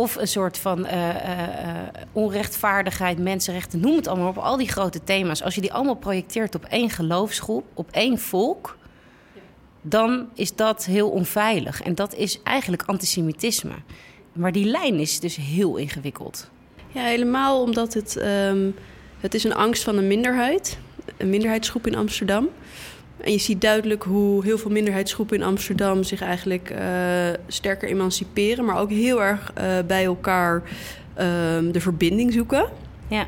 Of 0.02 0.16
een 0.16 0.28
soort 0.28 0.58
van 0.58 0.88
onrechtvaardigheid, 2.12 3.20
mensenrechten, 3.20 3.80
noem 3.80 3.96
het 3.96 4.08
allemaal 4.08 4.30
op, 4.30 4.38
al 4.38 4.58
die 4.58 4.68
grote 4.68 5.04
thema's. 5.04 5.44
Als 5.44 5.56
je 5.56 5.62
die 5.62 5.74
allemaal 5.74 5.96
projecteert 5.96 6.56
op 6.56 6.66
één 6.66 6.90
geloofsgroep, 6.90 7.66
op 7.74 7.92
één 7.92 8.20
volk, 8.20 8.78
dan 9.82 10.30
is 10.34 10.56
dat 10.56 10.86
heel 10.86 11.10
onveilig. 11.10 11.82
En 11.82 11.96
dat 11.96 12.16
is 12.16 12.42
eigenlijk 12.44 12.84
antisemitisme. 12.86 13.74
Maar 14.34 14.52
die 14.52 14.66
lijn 14.66 15.00
is 15.00 15.20
dus 15.20 15.36
heel 15.36 15.76
ingewikkeld. 15.78 16.50
Ja, 16.88 17.04
helemaal 17.04 17.62
omdat 17.62 17.94
het, 17.94 18.16
um, 18.16 18.76
het 19.20 19.34
is 19.34 19.44
een 19.44 19.56
angst 19.56 19.84
van 19.84 19.98
een 19.98 20.08
minderheid. 20.08 20.78
Een 21.18 21.30
minderheidsgroep 21.30 21.88
in 21.88 21.96
Amsterdam. 21.96 22.50
En 23.24 23.32
je 23.32 23.38
ziet 23.38 23.62
duidelijk 23.62 24.04
hoe 24.04 24.44
heel 24.44 24.58
veel 24.58 24.72
minderheidsgroepen 24.72 25.38
in 25.38 25.44
Amsterdam 25.44 26.04
zich 26.04 26.22
eigenlijk 26.22 26.72
uh, 26.72 26.80
sterker 27.48 27.90
emanciperen, 27.90 28.66
maar 28.66 28.80
ook 28.80 28.90
heel 28.90 29.24
erg 29.24 29.54
uh, 29.58 29.64
bij 29.88 30.06
elkaar 30.06 30.64
um, 31.20 31.72
de 31.72 31.82
verbinding 31.82 32.34
zoeken. 32.34 32.70
Ja. 33.08 33.28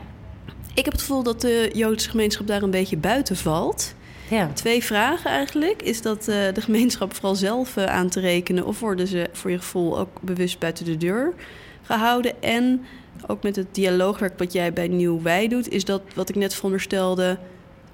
Ik 0.73 0.85
heb 0.85 0.93
het 0.93 1.01
gevoel 1.01 1.23
dat 1.23 1.41
de 1.41 1.69
Joodse 1.73 2.09
gemeenschap 2.09 2.47
daar 2.47 2.61
een 2.61 2.71
beetje 2.71 2.97
buiten 2.97 3.35
valt. 3.35 3.95
Ja. 4.29 4.49
Twee 4.53 4.83
vragen 4.83 5.31
eigenlijk. 5.31 5.81
Is 5.81 6.01
dat 6.01 6.27
uh, 6.27 6.35
de 6.53 6.61
gemeenschap 6.61 7.13
vooral 7.13 7.35
zelf 7.35 7.77
aan 7.77 8.09
te 8.09 8.19
rekenen, 8.19 8.65
of 8.65 8.79
worden 8.79 9.07
ze 9.07 9.29
voor 9.31 9.51
je 9.51 9.57
gevoel 9.57 9.99
ook 9.99 10.21
bewust 10.21 10.59
buiten 10.59 10.85
de 10.85 10.97
deur 10.97 11.33
gehouden? 11.81 12.41
En 12.41 12.85
ook 13.27 13.43
met 13.43 13.55
het 13.55 13.67
dialoogwerk 13.71 14.37
wat 14.37 14.53
jij 14.53 14.73
bij 14.73 14.87
Nieuw 14.87 15.21
Wij 15.21 15.47
doet, 15.47 15.69
is 15.69 15.85
dat 15.85 16.01
wat 16.15 16.29
ik 16.29 16.35
net 16.35 16.53
veronderstelde 16.53 17.37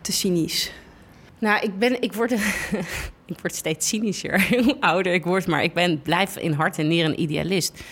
te 0.01 0.11
cynisch? 0.11 0.71
Nou, 1.39 1.63
ik, 1.63 1.79
ben, 1.79 2.01
ik, 2.01 2.13
word, 2.13 2.31
ik 3.31 3.39
word 3.41 3.55
steeds 3.55 3.87
cynischer 3.87 4.47
hoe 4.63 4.77
ouder 4.79 5.13
ik 5.13 5.25
word, 5.25 5.47
maar 5.47 5.63
ik 5.63 5.73
ben, 5.73 6.01
blijf 6.01 6.37
in 6.37 6.51
hart 6.51 6.77
en 6.77 6.87
neer 6.87 7.05
een 7.05 7.21
idealist. 7.21 7.83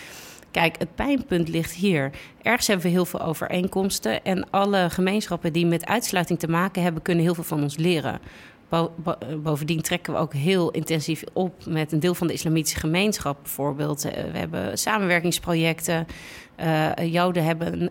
Kijk, 0.50 0.78
het 0.78 0.94
pijnpunt 0.94 1.48
ligt 1.48 1.72
hier. 1.72 2.10
Ergens 2.42 2.66
hebben 2.66 2.86
we 2.86 2.92
heel 2.92 3.04
veel 3.04 3.22
overeenkomsten. 3.22 4.24
En 4.24 4.50
alle 4.50 4.90
gemeenschappen 4.90 5.52
die 5.52 5.66
met 5.66 5.86
uitsluiting 5.86 6.38
te 6.38 6.48
maken 6.48 6.82
hebben, 6.82 7.02
kunnen 7.02 7.24
heel 7.24 7.34
veel 7.34 7.44
van 7.44 7.62
ons 7.62 7.76
leren. 7.76 8.20
Bovendien 9.42 9.82
trekken 9.82 10.12
we 10.12 10.18
ook 10.18 10.32
heel 10.32 10.70
intensief 10.70 11.24
op 11.32 11.66
met 11.66 11.92
een 11.92 12.00
deel 12.00 12.14
van 12.14 12.26
de 12.26 12.32
islamitische 12.32 12.78
gemeenschap. 12.78 13.38
Bijvoorbeeld, 13.42 14.04
eh, 14.04 14.32
we 14.32 14.38
hebben 14.38 14.78
samenwerkingsprojecten. 14.78 16.06
Uh, 16.60 16.90
Joden 17.12 17.44
hebben 17.44 17.90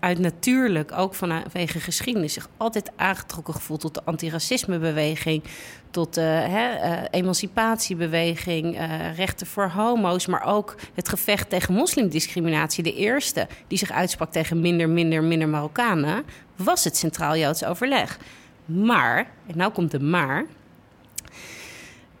uit 0.00 0.18
natuurlijk, 0.18 0.92
ook 0.92 1.14
vanwege 1.14 1.80
geschiedenis, 1.80 2.32
zich 2.32 2.48
altijd 2.56 2.90
aangetrokken 2.96 3.54
gevoeld 3.54 3.80
tot 3.80 3.94
de 3.94 4.04
antiracismebeweging, 4.04 5.42
tot 5.90 6.18
uh, 6.18 7.02
emancipatiebeweging, 7.10 8.78
rechten 9.16 9.46
voor 9.46 9.68
homo's, 9.68 10.26
maar 10.26 10.44
ook 10.44 10.74
het 10.94 11.08
gevecht 11.08 11.50
tegen 11.50 11.74
moslimdiscriminatie. 11.74 12.82
De 12.82 12.94
eerste 12.94 13.46
die 13.66 13.78
zich 13.78 13.90
uitsprak 13.90 14.32
tegen 14.32 14.60
minder, 14.60 14.88
minder, 14.88 15.24
minder 15.24 15.48
Marokkanen, 15.48 16.24
was 16.56 16.84
het 16.84 16.96
Centraal 16.96 17.36
Joods 17.36 17.64
Overleg. 17.64 18.18
Maar, 18.66 19.30
en 19.46 19.56
nou 19.56 19.72
komt 19.72 19.90
de 19.90 20.00
maar. 20.00 20.46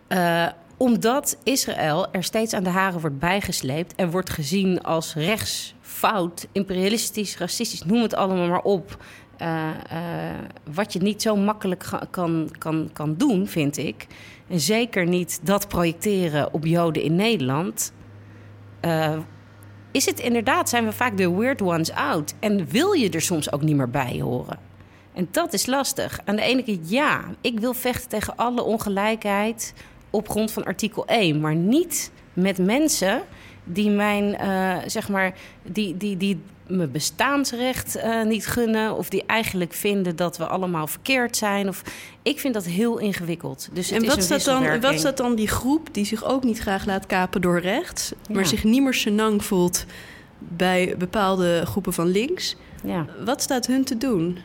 Uh, 0.08 0.46
omdat 0.76 1.38
Israël 1.42 2.12
er 2.12 2.24
steeds 2.24 2.52
aan 2.54 2.64
de 2.64 2.70
haren 2.70 3.00
wordt 3.00 3.18
bijgesleept 3.18 3.94
en 3.94 4.10
wordt 4.10 4.30
gezien 4.30 4.82
als 4.82 5.14
rechts, 5.14 5.74
fout, 5.80 6.46
imperialistisch, 6.52 7.38
racistisch, 7.38 7.84
noem 7.84 8.02
het 8.02 8.14
allemaal 8.14 8.48
maar 8.48 8.62
op. 8.62 9.04
Uh, 9.42 9.68
uh, 9.92 10.00
wat 10.74 10.92
je 10.92 10.98
niet 10.98 11.22
zo 11.22 11.36
makkelijk 11.36 11.84
kan, 12.10 12.50
kan, 12.58 12.90
kan 12.92 13.14
doen, 13.16 13.46
vind 13.46 13.76
ik. 13.76 14.06
En 14.48 14.60
zeker 14.60 15.06
niet 15.06 15.40
dat 15.42 15.68
projecteren 15.68 16.52
op 16.52 16.64
Joden 16.64 17.02
in 17.02 17.14
Nederland. 17.14 17.92
Is 19.90 20.06
het 20.06 20.20
inderdaad, 20.20 20.68
zijn 20.68 20.84
we 20.84 20.92
vaak 20.92 21.16
de 21.16 21.30
weird 21.30 21.62
ones 21.62 21.92
out. 21.92 22.34
En 22.40 22.66
wil 22.66 22.92
je 22.92 23.10
er 23.10 23.20
soms 23.20 23.52
ook 23.52 23.62
niet 23.62 23.76
meer 23.76 23.90
bij 23.90 24.20
horen? 24.20 24.65
En 25.16 25.28
dat 25.30 25.52
is 25.52 25.66
lastig. 25.66 26.20
Aan 26.24 26.36
de 26.36 26.42
ene 26.42 26.62
kant, 26.62 26.90
ja, 26.90 27.24
ik 27.40 27.60
wil 27.60 27.74
vechten 27.74 28.08
tegen 28.08 28.36
alle 28.36 28.62
ongelijkheid 28.62 29.72
op 30.10 30.28
grond 30.28 30.52
van 30.52 30.64
artikel 30.64 31.06
1, 31.06 31.40
maar 31.40 31.54
niet 31.54 32.10
met 32.32 32.58
mensen 32.58 33.22
die 33.64 33.90
mijn, 33.90 34.24
uh, 34.40 34.76
zeg 34.86 35.08
maar, 35.08 35.34
die, 35.62 35.96
die, 35.96 36.16
die 36.16 36.40
mijn 36.66 36.90
bestaansrecht 36.90 37.96
uh, 37.96 38.22
niet 38.22 38.46
gunnen. 38.46 38.96
Of 38.96 39.08
die 39.08 39.24
eigenlijk 39.26 39.72
vinden 39.72 40.16
dat 40.16 40.36
we 40.36 40.46
allemaal 40.46 40.86
verkeerd 40.86 41.36
zijn. 41.36 41.68
Of, 41.68 41.82
ik 42.22 42.40
vind 42.40 42.54
dat 42.54 42.64
heel 42.64 42.98
ingewikkeld. 42.98 43.68
Dus 43.72 43.90
en 43.90 44.06
wat 44.06 44.22
staat, 44.22 44.44
dan, 44.44 44.80
wat 44.80 45.16
dan 45.16 45.34
die 45.34 45.48
groep 45.48 45.88
die 45.92 46.04
zich 46.04 46.24
ook 46.24 46.44
niet 46.44 46.58
graag 46.58 46.86
laat 46.86 47.06
kapen 47.06 47.40
door 47.40 47.60
rechts, 47.60 48.12
ja. 48.28 48.34
maar 48.34 48.46
zich 48.46 48.64
niet 48.64 48.82
meer 48.82 48.94
senang 48.94 49.44
voelt 49.44 49.84
bij 50.38 50.94
bepaalde 50.98 51.62
groepen 51.66 51.92
van 51.92 52.06
links? 52.06 52.56
Ja. 52.82 53.06
Wat 53.24 53.42
staat 53.42 53.66
hun 53.66 53.84
te 53.84 53.96
doen? 53.96 54.38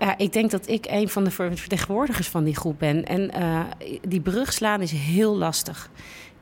Ja, 0.00 0.18
ik 0.18 0.32
denk 0.32 0.50
dat 0.50 0.68
ik 0.68 0.86
een 0.88 1.08
van 1.08 1.24
de 1.24 1.30
vertegenwoordigers 1.30 2.28
van 2.28 2.44
die 2.44 2.56
groep 2.56 2.78
ben. 2.78 3.04
En 3.04 3.30
uh, 3.38 3.60
die 4.08 4.20
brug 4.20 4.52
slaan 4.52 4.80
is 4.80 4.92
heel 4.92 5.36
lastig. 5.36 5.90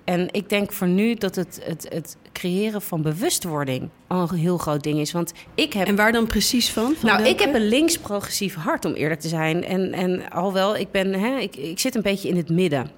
En 0.05 0.29
ik 0.31 0.49
denk 0.49 0.73
voor 0.73 0.87
nu 0.87 1.15
dat 1.15 1.35
het, 1.35 1.61
het, 1.65 1.87
het 1.89 2.17
creëren 2.33 2.83
van 2.83 3.03
bewustwording 3.03 3.89
al 4.07 4.29
een 4.31 4.39
heel 4.39 4.59
groot 4.59 4.83
ding 4.83 4.99
is. 4.99 5.13
Want 5.13 5.33
ik 5.55 5.73
heb. 5.73 5.87
En 5.87 5.97
waar 5.97 6.13
dan 6.13 6.27
precies 6.27 6.73
van? 6.73 6.95
van 6.95 7.09
nou, 7.09 7.29
ik 7.29 7.41
heb 7.41 7.55
een 7.55 7.69
links-progressief 7.69 8.55
hart, 8.55 8.85
om 8.85 8.93
eerlijk 8.93 9.21
te 9.21 9.29
zijn. 9.29 9.65
En, 9.65 9.93
en 9.93 10.31
alhoewel, 10.31 10.77
ik, 10.77 10.91
ben, 10.91 11.13
hè, 11.13 11.39
ik, 11.39 11.57
ik 11.57 11.79
zit 11.79 11.95
een 11.95 12.03
beetje 12.03 12.29
in 12.29 12.37
het 12.37 12.49
midden. 12.49 12.91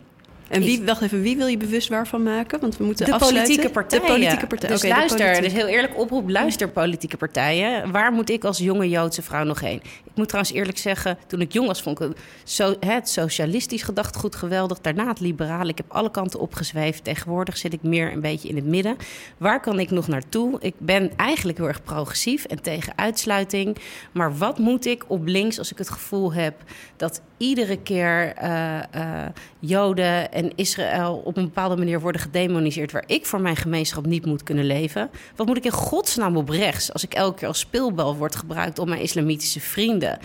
En 0.49 0.63
wie, 0.63 0.85
wacht 0.85 1.03
even, 1.03 1.23
wie 1.23 1.37
wil 1.37 1.47
je 1.47 1.57
bewust 1.57 1.89
waarvan 1.89 2.23
maken? 2.23 2.61
Want 2.61 2.77
we 2.77 2.85
moeten 2.85 3.07
de 3.07 3.13
afsluiten. 3.13 3.43
politieke 3.43 3.73
partijen. 3.73 4.07
De 4.07 4.13
politieke 4.13 4.47
partijen. 4.47 4.75
Dus 4.75 4.85
okay, 4.85 4.99
luister, 4.99 5.43
dus 5.43 5.53
heel 5.53 5.67
eerlijk 5.67 5.99
oproep, 5.99 6.29
luister 6.29 6.69
politieke 6.69 7.17
partijen. 7.17 7.91
Waar 7.91 8.13
moet 8.13 8.31
ik 8.31 8.45
als 8.45 8.59
jonge 8.59 8.89
Joodse 8.89 9.23
vrouw 9.23 9.45
nog 9.45 9.61
heen? 9.61 9.81
Ik 10.05 10.15
moet 10.15 10.29
trouwens 10.29 10.55
eerlijk 10.55 10.79
zeggen, 10.79 11.19
toen 11.27 11.41
ik 11.41 11.53
jong 11.53 11.67
was, 11.67 11.83
vond 11.83 12.01
ik 12.01 12.09
het, 12.09 12.77
het 12.81 13.09
socialistisch 13.09 13.83
gedachtegoed 13.83 14.37
geweldig. 14.37 14.81
Daarna 14.81 15.09
het 15.09 15.21
liberale. 15.21 15.71
Ik 15.71 15.77
heb 15.77 15.93
alle 15.93 16.11
kanten 16.11 16.41
opgezweefd. 16.41 17.05
Tegenwoordig 17.05 17.57
zit 17.57 17.73
ik 17.73 17.83
meer 17.83 18.13
een 18.13 18.21
beetje 18.21 18.49
in 18.49 18.57
het 18.57 18.67
midden. 18.67 18.97
Waar 19.37 19.61
kan 19.61 19.79
ik 19.79 19.91
nog 19.91 20.09
naartoe? 20.09 20.57
Ik 20.61 20.75
ben 20.79 21.11
eigenlijk 21.17 21.59
heel 21.59 21.69
erg 21.69 21.83
progressief 21.83 22.45
en 22.45 22.63
tegen 22.63 22.93
uitsluiting. 22.97 23.77
Maar 24.13 24.37
wat 24.37 24.59
moet 24.59 24.87
ik 24.87 25.05
op 25.07 25.27
links 25.27 25.59
als 25.59 25.73
ik 25.73 25.79
het 25.79 25.91
gevoel 25.91 26.33
heb 26.33 26.55
dat 26.97 27.23
iedere 27.37 27.79
keer 27.83 28.35
uh, 28.43 28.77
uh, 28.97 29.27
Joden 29.59 30.33
en 30.39 30.53
Israël 30.55 31.23
op 31.25 31.37
een 31.37 31.45
bepaalde 31.45 31.77
manier 31.77 32.01
worden 32.01 32.21
gedemoniseerd, 32.21 32.93
waar 32.93 33.05
ik 33.07 33.27
voor 33.27 33.41
mijn 33.41 33.57
gemeenschap 33.57 34.07
niet 34.07 34.27
moet 34.27 34.43
kunnen 34.43 34.65
leven. 34.65 35.11
Wat 35.37 35.47
moet 35.47 35.57
ik 35.57 35.65
in 35.65 35.71
godsnaam 35.71 36.37
op 36.37 36.49
rechts 36.49 36.93
als 36.93 37.05
ik 37.05 37.15
elke 37.15 37.39
keer 37.39 37.49
als 37.49 37.59
speelbal 37.59 38.17
word 38.17 38.37
gebruikt 38.37 38.79
om 38.79 38.89
mijn 38.89 39.01
islamitische 39.01 39.61
vrienden, 39.61 40.19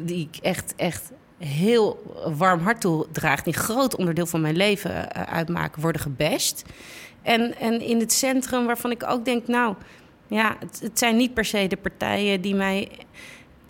die 0.00 0.28
ik 0.32 0.42
echt, 0.42 0.74
echt 0.76 1.12
heel 1.38 2.14
warm 2.36 2.60
hart 2.60 2.80
toe 2.80 3.06
draagt, 3.12 3.44
die 3.44 3.54
een 3.54 3.60
groot 3.60 3.96
onderdeel 3.96 4.26
van 4.26 4.40
mijn 4.40 4.56
leven 4.56 5.10
eh, 5.10 5.22
uitmaken, 5.22 5.82
worden 5.82 6.00
gebest. 6.00 6.62
En, 7.22 7.58
en 7.58 7.80
in 7.80 8.00
het 8.00 8.12
centrum 8.12 8.66
waarvan 8.66 8.90
ik 8.90 9.02
ook 9.08 9.24
denk, 9.24 9.46
nou 9.46 9.74
ja, 10.28 10.56
het 10.80 10.98
zijn 10.98 11.16
niet 11.16 11.34
per 11.34 11.44
se 11.44 11.66
de 11.66 11.76
partijen 11.76 12.40
die 12.40 12.54
mij 12.54 12.88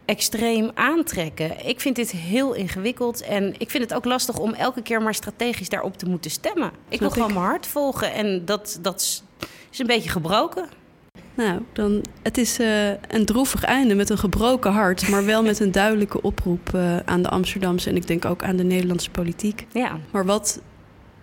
extreem 0.07 0.71
aantrekken. 0.75 1.67
Ik 1.67 1.81
vind 1.81 1.97
dit 1.97 2.11
heel 2.11 2.53
ingewikkeld 2.53 3.23
en 3.23 3.55
ik 3.59 3.71
vind 3.71 3.83
het 3.83 3.95
ook 3.95 4.05
lastig 4.05 4.39
om 4.39 4.55
elke 4.55 4.83
keer 4.83 5.03
maar 5.03 5.15
strategisch 5.15 5.69
daarop 5.69 5.97
te 5.97 6.07
moeten 6.07 6.31
stemmen. 6.31 6.71
Ik 6.89 7.01
wil 7.01 7.11
gewoon 7.11 7.33
mijn 7.33 7.45
hart 7.45 7.67
volgen 7.67 8.13
en 8.13 8.45
dat, 8.45 8.79
dat 8.83 9.23
is 9.71 9.79
een 9.79 9.87
beetje 9.87 10.11
gebroken. 10.11 10.69
Nou, 11.35 11.63
dan, 11.73 12.05
het 12.23 12.39
is 12.39 12.61
uh, 12.61 12.89
een 12.89 13.25
droevig 13.25 13.65
einde 13.65 13.95
met 13.95 14.11
een 14.11 14.19
gebroken 14.19 14.73
hart, 14.73 15.09
maar 15.09 15.25
wel 15.25 15.43
met 15.43 15.61
een 15.61 15.73
duidelijke 15.73 16.23
oproep 16.23 16.71
uh, 16.75 16.97
aan 16.97 17.23
de 17.23 17.29
Amsterdamse 17.29 17.91
en 17.91 17.97
ik 17.97 18.07
denk 18.07 18.25
ook 18.25 18.43
aan 18.43 18.57
de 18.57 18.65
Nederlandse 18.65 19.11
politiek. 19.11 19.67
Ja. 19.73 19.99
Maar 20.11 20.25
wat, 20.25 20.61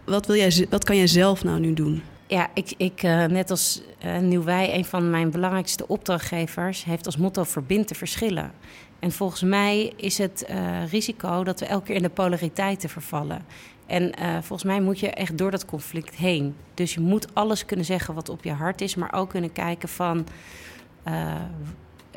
wat, 0.06 0.26
wil 0.26 0.36
jij, 0.36 0.68
wat 0.70 0.84
kan 0.84 0.98
jij 0.98 1.08
zelf 1.08 1.44
nou 1.44 1.60
nu 1.60 1.74
doen? 1.74 2.04
Ja, 2.34 2.50
ik, 2.54 2.74
ik 2.78 3.04
uh, 3.04 3.26
net 3.26 3.50
als 3.50 3.82
uh, 4.06 4.74
een 4.74 4.86
van 4.86 5.10
mijn 5.10 5.32
belangrijkste 5.32 5.88
opdrachtgevers, 5.88 6.84
heeft 6.84 7.06
als 7.06 7.18
motto 7.18 7.44
verbind 7.44 7.88
te 7.88 7.96
verschillen. 7.96 8.52
En 9.00 9.12
volgens 9.12 9.42
mij 9.42 9.94
is 9.96 10.18
het 10.18 10.46
uh, 10.50 10.92
risico 10.92 11.44
dat 11.44 11.60
we 11.60 11.66
elke 11.66 11.86
keer 11.86 11.96
in 11.96 12.02
de 12.02 12.10
polariteiten 12.10 12.90
vervallen. 12.90 13.46
En 13.86 14.14
volgens 14.34 14.64
mij 14.64 14.82
moet 14.82 15.00
je 15.00 15.10
echt 15.10 15.38
door 15.38 15.52
dat 15.52 15.66
conflict 15.66 16.16
heen. 16.16 16.56
Dus 16.74 16.94
je 16.94 17.00
moet 17.00 17.36
alles 17.36 17.66
kunnen 17.66 17.86
zeggen 17.86 18.14
wat 18.14 18.30
op 18.30 18.44
je 18.44 18.52
hart 18.52 18.82
is, 18.82 18.96
maar 18.96 19.14
ook 19.14 19.30
kunnen 19.30 19.52
kijken 19.52 19.90
van. 19.90 20.28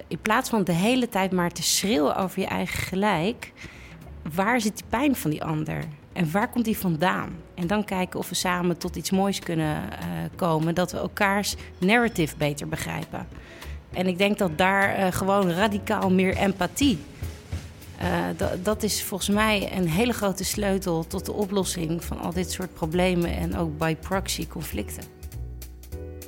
in 0.08 0.20
plaats 0.22 0.50
van 0.50 0.64
de 0.64 0.72
hele 0.72 1.08
tijd 1.08 1.32
maar 1.32 1.50
te 1.50 1.62
schreeuwen 1.62 2.16
over 2.16 2.40
je 2.40 2.46
eigen 2.46 2.78
gelijk, 2.78 3.52
waar 4.34 4.60
zit 4.60 4.76
die 4.76 4.86
pijn 4.88 5.16
van 5.16 5.30
die 5.30 5.44
ander? 5.44 5.84
En 6.16 6.30
waar 6.30 6.48
komt 6.48 6.64
die 6.64 6.78
vandaan? 6.78 7.30
En 7.54 7.66
dan 7.66 7.84
kijken 7.84 8.18
of 8.18 8.28
we 8.28 8.34
samen 8.34 8.78
tot 8.78 8.96
iets 8.96 9.10
moois 9.10 9.38
kunnen 9.38 9.76
uh, 9.76 10.08
komen. 10.36 10.74
Dat 10.74 10.92
we 10.92 10.98
elkaars 10.98 11.56
narrative 11.78 12.36
beter 12.36 12.68
begrijpen. 12.68 13.26
En 13.92 14.06
ik 14.06 14.18
denk 14.18 14.38
dat 14.38 14.58
daar 14.58 14.98
uh, 14.98 15.06
gewoon 15.12 15.50
radicaal 15.50 16.10
meer 16.10 16.36
empathie. 16.36 16.98
Uh, 18.02 18.48
dat 18.62 18.82
is 18.82 19.02
volgens 19.02 19.30
mij 19.30 19.76
een 19.76 19.88
hele 19.88 20.12
grote 20.12 20.44
sleutel 20.44 21.06
tot 21.06 21.26
de 21.26 21.32
oplossing 21.32 22.04
van 22.04 22.20
al 22.20 22.32
dit 22.32 22.50
soort 22.50 22.74
problemen 22.74 23.36
en 23.36 23.56
ook 23.56 23.78
by 23.78 23.96
proxy 24.00 24.46
conflicten. 24.46 25.04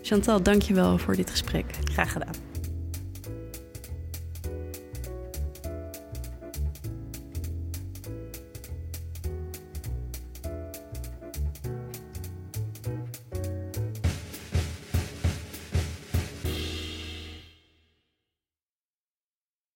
Chantal, 0.02 0.42
dank 0.42 0.62
je 0.62 0.74
wel 0.74 0.98
voor 0.98 1.16
dit 1.16 1.30
gesprek. 1.30 1.66
Graag 1.84 2.12
gedaan. 2.12 2.47